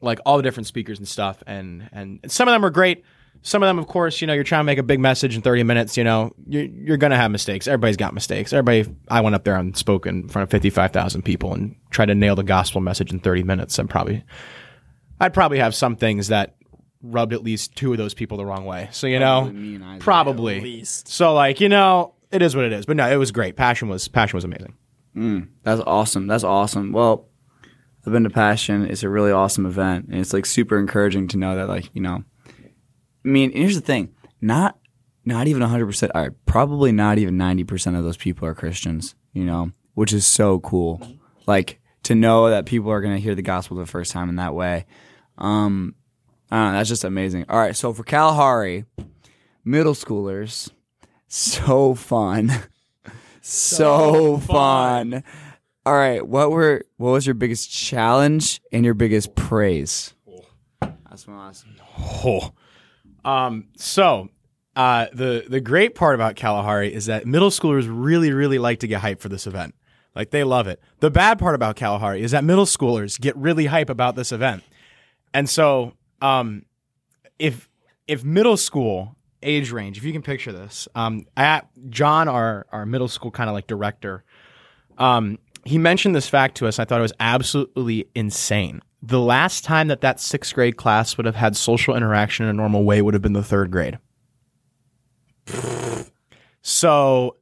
[0.00, 1.42] like all the different speakers and stuff.
[1.46, 3.04] And and some of them are great.
[3.42, 5.42] Some of them of course you know you're trying to make a big message in
[5.42, 7.66] 30 minutes you know you're, you're gonna have mistakes.
[7.66, 8.52] Everybody's got mistakes.
[8.52, 12.14] Everybody i went up there and spoke in front of 55000 people and tried to
[12.14, 14.24] nail the gospel message in 30 minutes and probably
[15.20, 16.56] i'd probably have some things that
[17.02, 20.00] rubbed at least two of those people the wrong way so you know Probably Isaac.
[20.02, 21.08] probably At least.
[21.08, 23.88] so like you know it is what it is but no it was great passion
[23.88, 24.74] was passion was amazing
[25.64, 26.28] That's awesome.
[26.28, 26.92] That's awesome.
[26.92, 27.26] Well,
[28.06, 28.86] I've been to Passion.
[28.88, 32.00] It's a really awesome event, and it's like super encouraging to know that, like, you
[32.00, 34.78] know, I mean, here's the thing: not,
[35.24, 35.84] not even 100.
[35.86, 39.16] percent All right, probably not even 90 percent of those people are Christians.
[39.32, 41.02] You know, which is so cool.
[41.46, 44.36] Like to know that people are going to hear the gospel the first time in
[44.36, 44.86] that way.
[45.38, 45.96] Um,
[46.50, 46.72] know.
[46.72, 47.46] That's just amazing.
[47.48, 48.84] All right, so for Kalahari,
[49.64, 50.70] middle schoolers,
[51.28, 52.52] so fun.
[53.40, 55.22] so fun.
[55.86, 60.14] All right, what were what was your biggest challenge and your biggest praise?
[60.80, 61.52] That's what I'm.
[62.24, 62.52] Oh.
[63.24, 64.28] Um, so
[64.76, 68.86] uh, the the great part about Kalahari is that middle schoolers really, really like to
[68.86, 69.74] get hyped for this event.
[70.14, 70.80] Like they love it.
[71.00, 74.62] The bad part about Kalahari is that middle schoolers get really hype about this event.
[75.32, 76.64] And so um,
[77.38, 77.68] if
[78.06, 82.86] if middle school age range, if you can picture this, um, at John, our our
[82.86, 84.24] middle school kind of like director,
[84.98, 86.78] um, he mentioned this fact to us.
[86.78, 88.82] I thought it was absolutely insane.
[89.02, 92.52] The last time that that sixth grade class would have had social interaction in a
[92.52, 93.98] normal way would have been the third grade.
[96.62, 97.36] So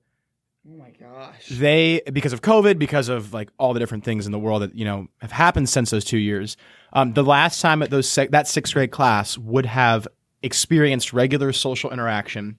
[0.69, 1.49] Oh my gosh.
[1.51, 4.75] they because of COVID, because of like all the different things in the world that
[4.75, 6.57] you know have happened since those two years.
[6.93, 10.09] Um, the last time that those sec- that sixth grade class would have
[10.43, 12.59] experienced regular social interaction,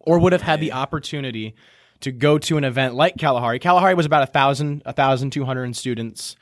[0.00, 1.54] or would have had the opportunity
[2.00, 3.58] to go to an event like Kalahari.
[3.58, 6.36] Kalahari was about a thousand, a thousand two hundred students,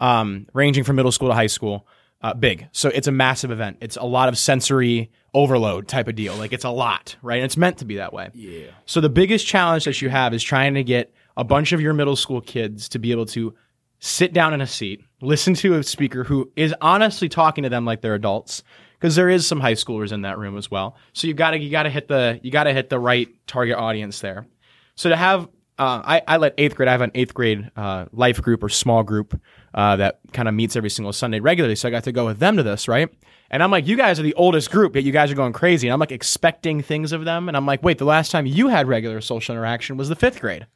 [0.00, 1.86] um, ranging from middle school to high school.
[2.22, 3.78] Uh, big, so it's a massive event.
[3.80, 6.36] It's a lot of sensory overload type of deal.
[6.36, 7.36] Like it's a lot, right?
[7.36, 8.30] And it's meant to be that way.
[8.32, 8.66] Yeah.
[8.86, 11.94] So the biggest challenge that you have is trying to get a bunch of your
[11.94, 13.54] middle school kids to be able to
[13.98, 17.84] sit down in a seat, listen to a speaker who is honestly talking to them
[17.84, 18.62] like they're adults,
[18.98, 20.96] because there is some high schoolers in that room as well.
[21.12, 24.46] So you gotta you gotta hit the you gotta hit the right target audience there.
[24.94, 26.88] So to have uh, I, I let eighth grade.
[26.88, 29.40] I have an eighth grade uh, life group or small group
[29.74, 31.74] uh, that kind of meets every single Sunday regularly.
[31.74, 33.08] So I got to go with them to this, right?
[33.50, 35.88] And I'm like, you guys are the oldest group, yet you guys are going crazy.
[35.88, 38.68] And I'm like expecting things of them, and I'm like, wait, the last time you
[38.68, 40.66] had regular social interaction was the fifth grade.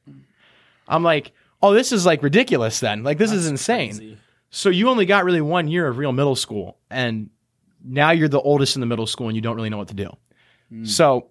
[0.88, 1.32] I'm like,
[1.62, 2.80] oh, this is like ridiculous.
[2.80, 4.18] Then, like, this is insane.
[4.50, 7.30] So you only got really one year of real middle school, and
[7.84, 9.94] now you're the oldest in the middle school, and you don't really know what to
[9.94, 10.10] do.
[10.84, 11.28] So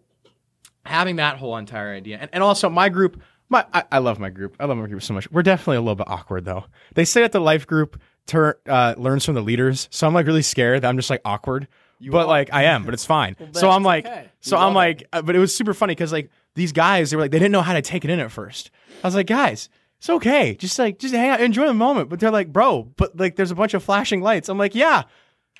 [0.85, 4.29] having that whole entire idea, and, and also my group, My, I, I love my
[4.29, 4.55] group.
[4.59, 5.29] I love my group so much.
[5.31, 6.65] We're definitely a little bit awkward though.
[6.93, 10.25] They say that the life group tur- uh, learns from the leaders, so I'm like
[10.25, 11.67] really scared that I'm just like awkward.
[12.11, 13.35] but like I am, but it's fine.
[13.53, 14.29] so I'm like, okay.
[14.41, 17.23] so I'm like, uh, but it was super funny because like these guys, they were
[17.23, 18.71] like, they didn't know how to take it in at first.
[19.03, 22.09] I was like, guys, it's okay, just like just hang out, enjoy the moment.
[22.09, 24.49] But they're like, bro, but like there's a bunch of flashing lights.
[24.49, 25.03] I'm like, yeah,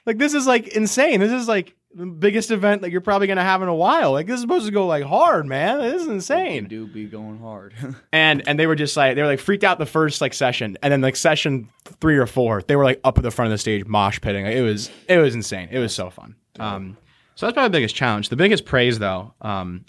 [0.06, 1.20] like this is like insane.
[1.20, 4.12] This is like the biggest event that you're probably gonna have in a while.
[4.12, 5.80] Like this is supposed to go like hard, man.
[5.80, 6.68] This is insane.
[6.68, 7.74] do be going hard.
[8.12, 10.78] And and they were just like they were like freaked out the first like session,
[10.84, 11.70] and then like session
[12.02, 14.46] three or four, they were like up at the front of the stage mosh pitting.
[14.46, 15.70] Like, it was it was insane.
[15.72, 16.36] It was so fun.
[16.60, 16.98] Um,
[17.36, 18.30] so that's probably the biggest challenge.
[18.30, 19.86] The biggest praise though, um,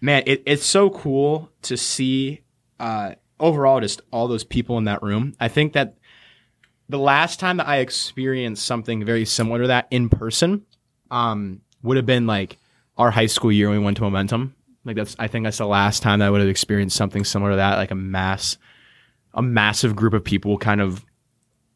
[0.00, 2.42] man, it, it's so cool to see
[2.80, 5.34] uh, overall just all those people in that room.
[5.40, 5.96] I think that
[6.88, 10.64] the last time that I experienced something very similar to that in person
[11.10, 12.56] um, would have been like
[12.96, 14.54] our high school year when we went to Momentum.
[14.84, 17.50] Like that's I think that's the last time that I would have experienced something similar
[17.50, 18.56] to that, like a mass,
[19.34, 21.04] a massive group of people kind of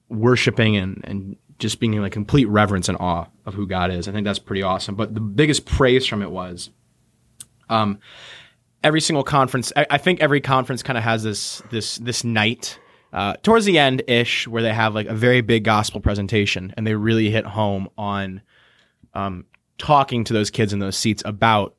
[0.08, 4.08] worshiping and and just being in like complete reverence and awe of who God is.
[4.08, 4.94] I think that's pretty awesome.
[4.94, 6.70] But the biggest praise from it was,
[7.68, 8.00] um,
[8.84, 9.72] every single conference.
[9.76, 12.78] I, I think every conference kind of has this this this night
[13.12, 16.86] uh, towards the end ish where they have like a very big gospel presentation and
[16.86, 18.42] they really hit home on
[19.14, 19.44] um,
[19.78, 21.74] talking to those kids in those seats about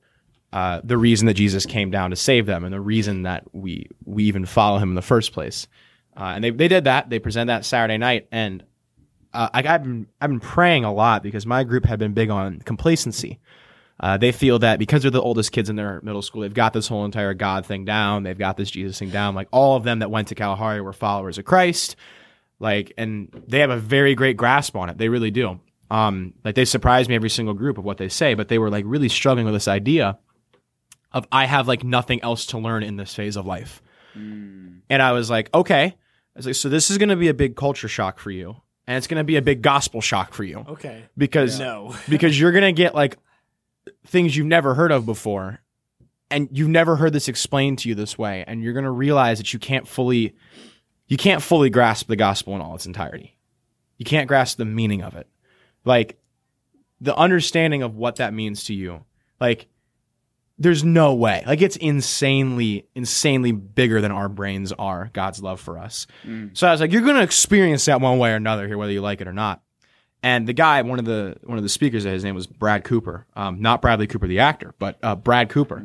[0.51, 3.87] uh, the reason that Jesus came down to save them and the reason that we
[4.05, 5.67] we even follow him in the first place.
[6.15, 7.09] Uh, and they they did that.
[7.09, 8.63] They presented that Saturday night, and
[9.33, 12.29] uh, I, I've been I've been praying a lot because my group had been big
[12.29, 13.39] on complacency.
[13.99, 16.73] Uh, they feel that because they're the oldest kids in their middle school, they've got
[16.73, 18.23] this whole entire God thing down.
[18.23, 19.35] They've got this Jesus thing down.
[19.35, 21.95] Like all of them that went to Kalahari were followers of Christ.
[22.59, 24.97] Like, and they have a very great grasp on it.
[24.97, 25.59] They really do.
[25.91, 28.69] Um, like they surprise me every single group of what they say, but they were
[28.71, 30.17] like really struggling with this idea
[31.11, 33.81] of I have like nothing else to learn in this phase of life.
[34.15, 35.83] And I was like, okay.
[35.85, 35.95] I
[36.35, 38.55] was like, so this is going to be a big culture shock for you,
[38.87, 41.03] and it's going to be a big gospel shock for you Okay.
[41.17, 41.95] because No.
[42.09, 43.17] because you're gonna get like
[44.05, 45.59] things you've never heard of before
[46.29, 49.53] and you've never heard this explained to you this way and you're gonna realize that
[49.53, 50.35] you can't fully
[51.07, 53.37] you can't fully grasp the gospel in all its entirety.
[53.97, 55.27] You can't grasp the meaning of it.
[55.85, 56.17] Like
[57.01, 59.03] the understanding of what that means to you
[59.39, 59.67] like
[60.59, 61.43] there's no way.
[61.45, 66.07] Like it's insanely insanely bigger than our brains are god's love for us.
[66.25, 66.57] Mm.
[66.57, 69.01] So i was like you're gonna experience that one way or another here whether you
[69.01, 69.61] like it or not
[70.23, 73.27] and the guy, one of the one of the speakers, his name was Brad Cooper,
[73.35, 75.77] um, not Bradley Cooper, the actor, but uh, Brad Cooper.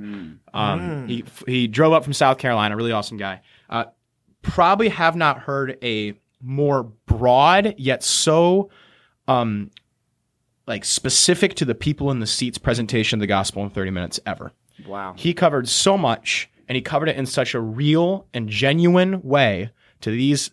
[0.55, 3.41] Um, He he drove up from South Carolina, really awesome guy.
[3.69, 3.87] Uh,
[4.43, 8.71] probably have not heard a more broad yet so
[9.27, 9.71] um,
[10.69, 14.21] like specific to the people in the seats presentation of the gospel in 30 minutes
[14.25, 14.53] ever.
[14.87, 15.15] wow.
[15.17, 19.71] He covered so much and he covered it in such a real and genuine way
[20.03, 20.51] to these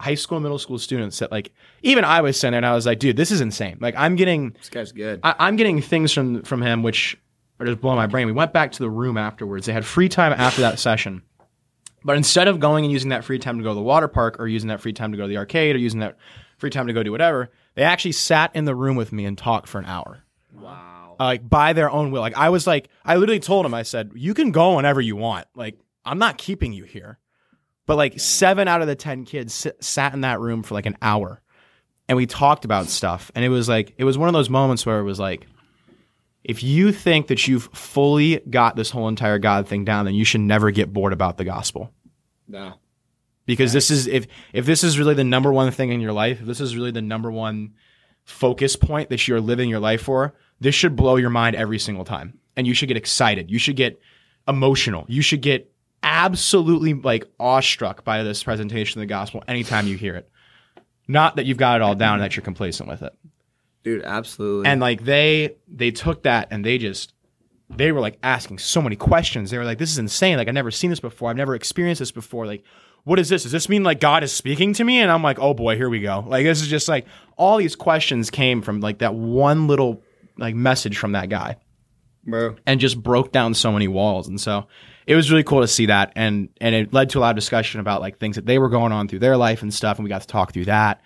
[0.00, 2.74] high school and middle school students that like even I was sitting there and I
[2.74, 3.78] was like, dude, this is insane.
[3.80, 5.20] Like I'm getting This guy's good.
[5.22, 7.18] I, I'm getting things from from him which
[7.60, 8.26] are just blowing my brain.
[8.26, 9.66] We went back to the room afterwards.
[9.66, 11.22] They had free time after that session.
[12.04, 14.38] But instead of going and using that free time to go to the water park
[14.38, 16.16] or using that free time to go to the arcade or using that
[16.56, 19.36] free time to go do whatever, they actually sat in the room with me and
[19.36, 20.22] talked for an hour
[20.60, 21.16] wow.
[21.18, 22.20] uh, like by their own will.
[22.20, 25.16] Like I was like, I literally told him, I said, you can go whenever you
[25.16, 25.46] want.
[25.54, 27.18] Like I'm not keeping you here.
[27.88, 30.84] But like seven out of the ten kids sit, sat in that room for like
[30.86, 31.40] an hour,
[32.06, 33.32] and we talked about stuff.
[33.34, 35.46] And it was like it was one of those moments where it was like,
[36.44, 40.24] if you think that you've fully got this whole entire God thing down, then you
[40.24, 41.90] should never get bored about the gospel
[42.46, 42.74] No.
[43.46, 46.40] because this is if if this is really the number one thing in your life,
[46.40, 47.72] if this is really the number one
[48.24, 52.04] focus point that you're living your life for, this should blow your mind every single
[52.04, 52.38] time.
[52.54, 53.50] And you should get excited.
[53.50, 53.98] You should get
[54.46, 55.06] emotional.
[55.08, 55.72] You should get
[56.02, 60.30] absolutely like awestruck by this presentation of the gospel anytime you hear it.
[61.06, 63.12] Not that you've got it all down and that you're complacent with it.
[63.82, 64.68] Dude, absolutely.
[64.68, 67.14] And like they they took that and they just
[67.70, 69.50] they were like asking so many questions.
[69.50, 70.36] They were like, "This is insane!
[70.36, 71.30] Like I've never seen this before.
[71.30, 72.46] I've never experienced this before.
[72.46, 72.64] Like,
[73.04, 73.44] what is this?
[73.44, 75.88] Does this mean like God is speaking to me?" And I'm like, "Oh boy, here
[75.88, 79.66] we go." Like this is just like all these questions came from like that one
[79.68, 80.02] little
[80.36, 81.56] like message from that guy
[82.28, 82.56] bro.
[82.66, 84.28] and just broke down so many walls.
[84.28, 84.66] And so
[85.06, 86.12] it was really cool to see that.
[86.16, 88.68] And and it led to a lot of discussion about like things that they were
[88.68, 89.98] going on through their life and stuff.
[89.98, 91.00] And we got to talk through that.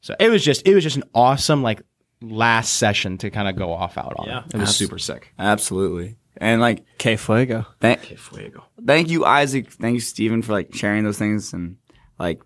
[0.00, 1.82] So it was just it was just an awesome like
[2.22, 4.26] last session to kind of go off out on.
[4.26, 4.42] Yeah.
[4.46, 5.32] It was Abs- super sick.
[5.38, 6.16] Absolutely.
[6.38, 7.64] And like, Que fuego.
[7.80, 8.64] thank, Fuego.
[8.86, 9.70] thank you, Isaac.
[9.72, 11.54] Thank you, Stephen, for like sharing those things.
[11.54, 11.78] And
[12.18, 12.42] like,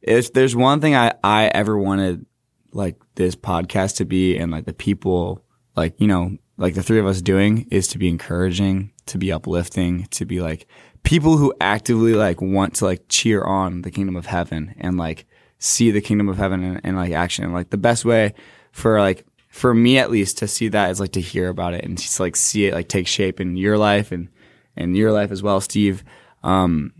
[0.00, 2.24] if there's one thing I, I ever wanted
[2.72, 5.44] like this podcast to be and like the people,
[5.74, 9.32] like, you know, like the three of us doing is to be encouraging, to be
[9.32, 10.66] uplifting, to be like
[11.04, 15.26] people who actively like want to like cheer on the kingdom of heaven and like
[15.58, 17.44] see the kingdom of heaven in, in like action.
[17.44, 18.34] And, like the best way
[18.72, 21.84] for like for me at least to see that is like to hear about it
[21.84, 24.28] and just like see it like take shape in your life and
[24.76, 26.04] and your life as well, Steve.
[26.42, 26.92] Um,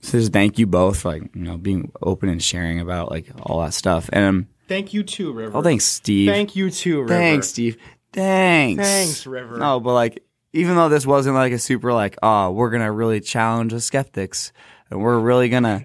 [0.00, 3.26] so just thank you both for like you know being open and sharing about like
[3.42, 4.08] all that stuff.
[4.12, 5.58] And um, Thank you too, River.
[5.58, 6.30] oh, thanks, Steve.
[6.30, 7.08] Thank you too, River.
[7.08, 7.76] Thanks, Steve.
[8.12, 8.82] Thanks.
[8.82, 9.58] Thanks, River.
[9.58, 13.20] No, but like, even though this wasn't like a super like, oh, we're gonna really
[13.20, 14.52] challenge the skeptics,
[14.90, 15.84] and we're really gonna,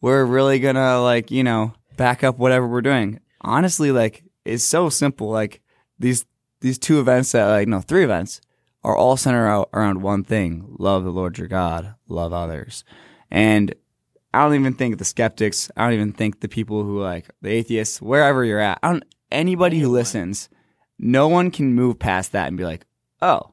[0.00, 3.20] we're really gonna like, you know, back up whatever we're doing.
[3.40, 5.30] Honestly, like, it's so simple.
[5.30, 5.60] Like
[5.98, 6.24] these
[6.60, 8.40] these two events that like no three events
[8.82, 12.84] are all centered out around one thing: love the Lord your God, love others,
[13.30, 13.74] and
[14.32, 15.70] I don't even think the skeptics.
[15.76, 18.78] I don't even think the people who like the atheists, wherever you're at.
[18.82, 20.48] I don't anybody who listens.
[21.02, 22.84] No one can move past that and be like,
[23.22, 23.52] "Oh,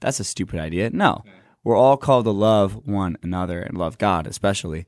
[0.00, 1.24] that's a stupid idea." No,
[1.64, 4.84] we're all called to love one another and love God, especially.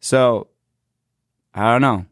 [0.00, 0.48] So,
[1.54, 2.06] I don't know.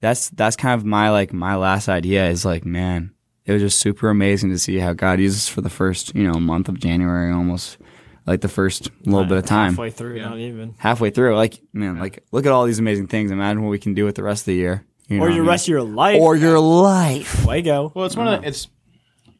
[0.00, 3.12] That's that's kind of my like my last idea is like, man,
[3.46, 6.38] it was just super amazing to see how God uses for the first you know
[6.38, 7.78] month of January, almost
[8.26, 10.74] like the first little bit of time halfway through, not even.
[10.78, 11.36] halfway through.
[11.36, 13.30] Like, man, like look at all these amazing things.
[13.30, 14.84] Imagine what we can do with the rest of the year.
[15.08, 15.48] You know Or what I mean?
[15.48, 16.20] rest of your life.
[16.20, 17.44] or your life.
[17.46, 17.92] way go.
[17.94, 18.68] Well, it's one of the, it's.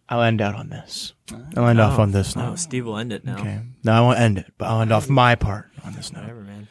[0.09, 1.15] I'll end out on this.
[1.57, 2.59] I'll end off on this No, note.
[2.59, 3.39] Steve will end it now.
[3.39, 3.61] Okay.
[3.85, 6.23] No, I won't end it, but I'll end off my part on this note.
[6.23, 6.69] Whatever, man.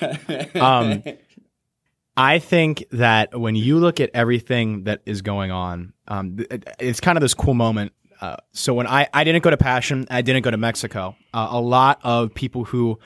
[0.60, 1.02] Um,
[2.16, 6.68] I think that when you look at everything that is going on, um, th- it-
[6.78, 7.92] it's kind of this cool moment.
[8.20, 11.16] Uh, so when I, I didn't go to Passion, I didn't go to Mexico.
[11.32, 12.98] Uh, a lot of people who,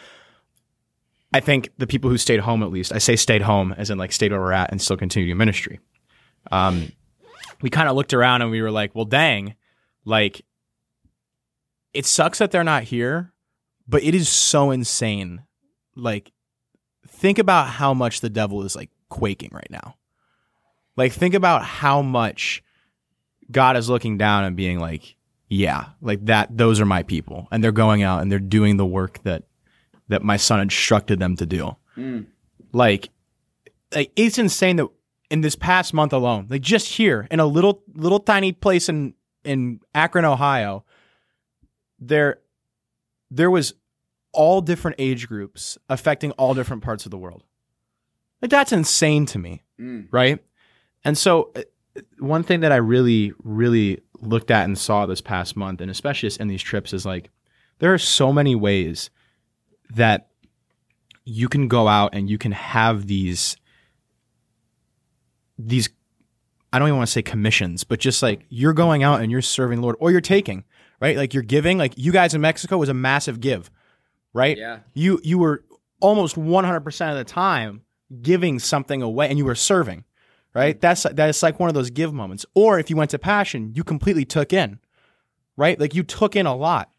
[1.33, 3.99] I think the people who stayed home at least, I say stayed home as in
[3.99, 5.81] like stayed where we're at and still continue ministry.
[6.51, 6.93] Um,
[7.63, 9.55] we kind of looked around and we were like, well, dang,
[10.05, 10.45] like
[11.93, 13.33] it sucks that they're not here,
[13.87, 15.43] but it is so insane.
[15.97, 16.33] Like
[17.07, 19.97] think about how much the devil is like quaking right now.
[20.97, 22.63] Like think about how much
[23.51, 25.17] God is looking down and being like,
[25.49, 28.87] yeah, like that those are my people and they're going out and they're doing the
[28.87, 29.45] work that
[30.09, 31.77] that my son instructed them to do.
[31.97, 32.27] Mm.
[32.73, 33.11] Like
[33.95, 34.89] like it's insane that
[35.31, 39.15] in this past month alone, like just here in a little little tiny place in
[39.45, 40.85] in Akron, Ohio,
[41.99, 42.41] there
[43.31, 43.75] there was
[44.33, 47.43] all different age groups affecting all different parts of the world.
[48.41, 49.63] Like that's insane to me,
[50.11, 50.39] right?
[51.05, 51.63] And so, uh,
[52.19, 56.31] one thing that I really, really looked at and saw this past month, and especially
[56.39, 57.31] in these trips, is like
[57.81, 59.11] there are so many ways
[59.91, 60.29] that
[61.25, 63.57] you can go out and you can have these
[65.59, 65.89] these
[66.73, 69.43] I don't even want to say commissions, but just like you're going out and you're
[69.43, 70.65] serving the Lord or you're taking,
[71.01, 71.17] right?
[71.17, 73.71] Like you're giving, like you guys in Mexico was a massive give,
[74.35, 74.57] right?
[74.57, 74.81] Yeah.
[74.93, 75.65] You you were
[76.01, 77.83] almost 100% of the time
[78.23, 80.05] giving something away and you were serving,
[80.55, 80.77] right?
[80.77, 80.81] Mm.
[80.81, 82.45] That's that's like one of those give moments.
[82.55, 84.79] Or if you went to Passion, you completely took in,
[85.57, 85.81] right?
[85.81, 86.91] Like you took in a lot.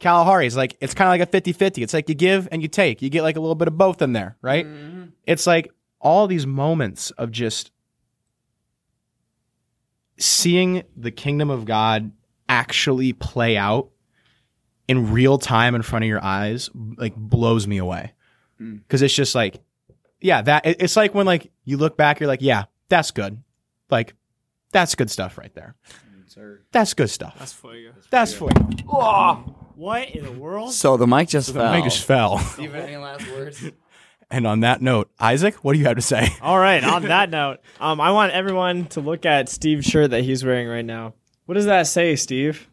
[0.00, 1.82] Kalahari is like it's kind of like a 50-50.
[1.82, 3.02] It's like you give and you take.
[3.02, 4.64] You get like a little bit of both in there, right?
[4.64, 5.04] Mm-hmm.
[5.26, 7.72] It's like all these moments of just
[10.18, 12.12] seeing the kingdom of God
[12.48, 13.90] actually play out
[14.86, 18.12] in real time in front of your eyes like blows me away
[18.56, 18.76] hmm.
[18.76, 19.60] because it's just like
[20.20, 23.42] yeah that it's like when like you look back you're like yeah that's good
[23.90, 24.14] like
[24.72, 25.76] that's good stuff right there
[26.72, 27.92] that's good stuff That's fuego.
[28.10, 28.84] that's for you
[29.74, 30.72] What in the world?
[30.72, 31.62] So the mic just fell.
[31.62, 33.62] I just fell any last words?
[34.30, 36.82] and on that note Isaac what do you have to say All right.
[36.84, 40.68] On that note, um, I want everyone to look at Steve's shirt that he's wearing
[40.68, 41.14] right now.
[41.46, 42.68] What does that say, Steve?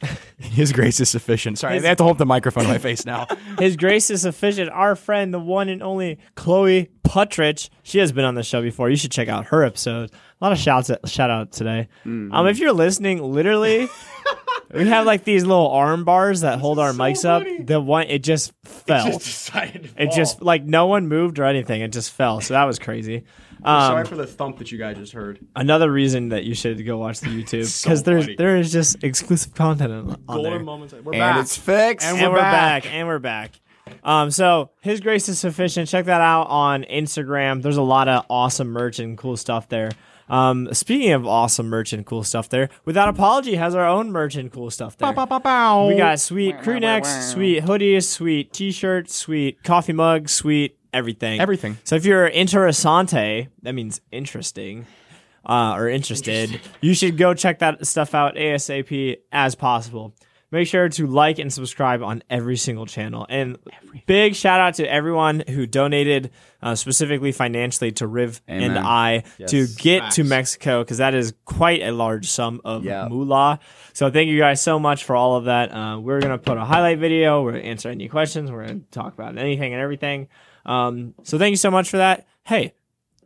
[0.38, 3.26] his grace is sufficient sorry they have to hold the microphone to my face now
[3.58, 4.70] His grace is sufficient.
[4.70, 8.88] Our friend, the one and only Chloe Putrich, she has been on the show before.
[8.88, 10.10] You should check out her episode.
[10.12, 11.88] A lot of shouts, shout out today.
[12.04, 13.88] Um, if you're listening, literally,
[14.72, 17.44] we have like these little arm bars that hold our mics up.
[17.66, 19.06] The one, it just fell.
[19.08, 21.80] It just like no one moved or anything.
[21.80, 22.40] It just fell.
[22.40, 23.24] So that was crazy.
[23.62, 26.84] Um, sorry for the thump that you guys just heard another reason that you should
[26.86, 28.36] go watch the YouTube because there's funny.
[28.36, 30.60] there is just exclusive content on, on there.
[30.60, 31.20] moments we're back.
[31.20, 32.06] And it's fixed.
[32.06, 32.84] And and we're we're back.
[32.84, 32.92] back.
[32.94, 33.52] and we're back.
[34.04, 35.88] Um, so his grace is sufficient.
[35.88, 37.62] Check that out on Instagram.
[37.62, 39.90] There's a lot of awesome merch and cool stuff there.
[40.28, 44.36] Um, speaking of awesome merch and cool stuff there, Without Apology has our own merch
[44.36, 45.08] and cool stuff there.
[45.88, 51.40] We got sweet crew necks, sweet hoodies, sweet t-shirts, sweet coffee mugs, sweet everything.
[51.40, 51.78] Everything.
[51.84, 54.86] So if you're interessante, that means interesting,
[55.46, 60.14] uh, or interested, you should go check that stuff out ASAP as possible.
[60.50, 63.26] Make sure to like and subscribe on every single channel.
[63.28, 63.58] And
[64.06, 66.30] big shout out to everyone who donated
[66.62, 68.70] uh, specifically financially to Riv Amen.
[68.70, 69.74] and I to Yes.
[69.74, 73.08] get to Mexico because that is quite a large sum of Yeah.
[73.08, 73.58] moolah.
[73.92, 75.70] So thank you guys so much for all of that.
[75.70, 77.42] Uh, we're gonna put a highlight video.
[77.42, 78.50] We're gonna answer any questions.
[78.50, 80.28] We're gonna talk about anything and everything.
[80.64, 82.26] Um, so thank you so much for that.
[82.44, 82.72] Hey,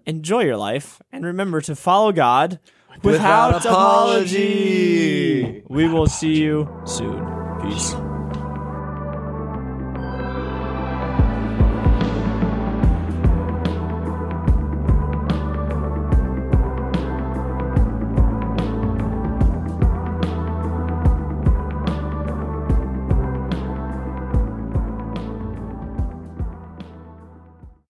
[0.06, 2.58] enjoy your life and remember to follow God
[3.02, 5.62] Without apology.
[5.68, 7.26] We will see you soon.
[7.62, 7.94] Peace.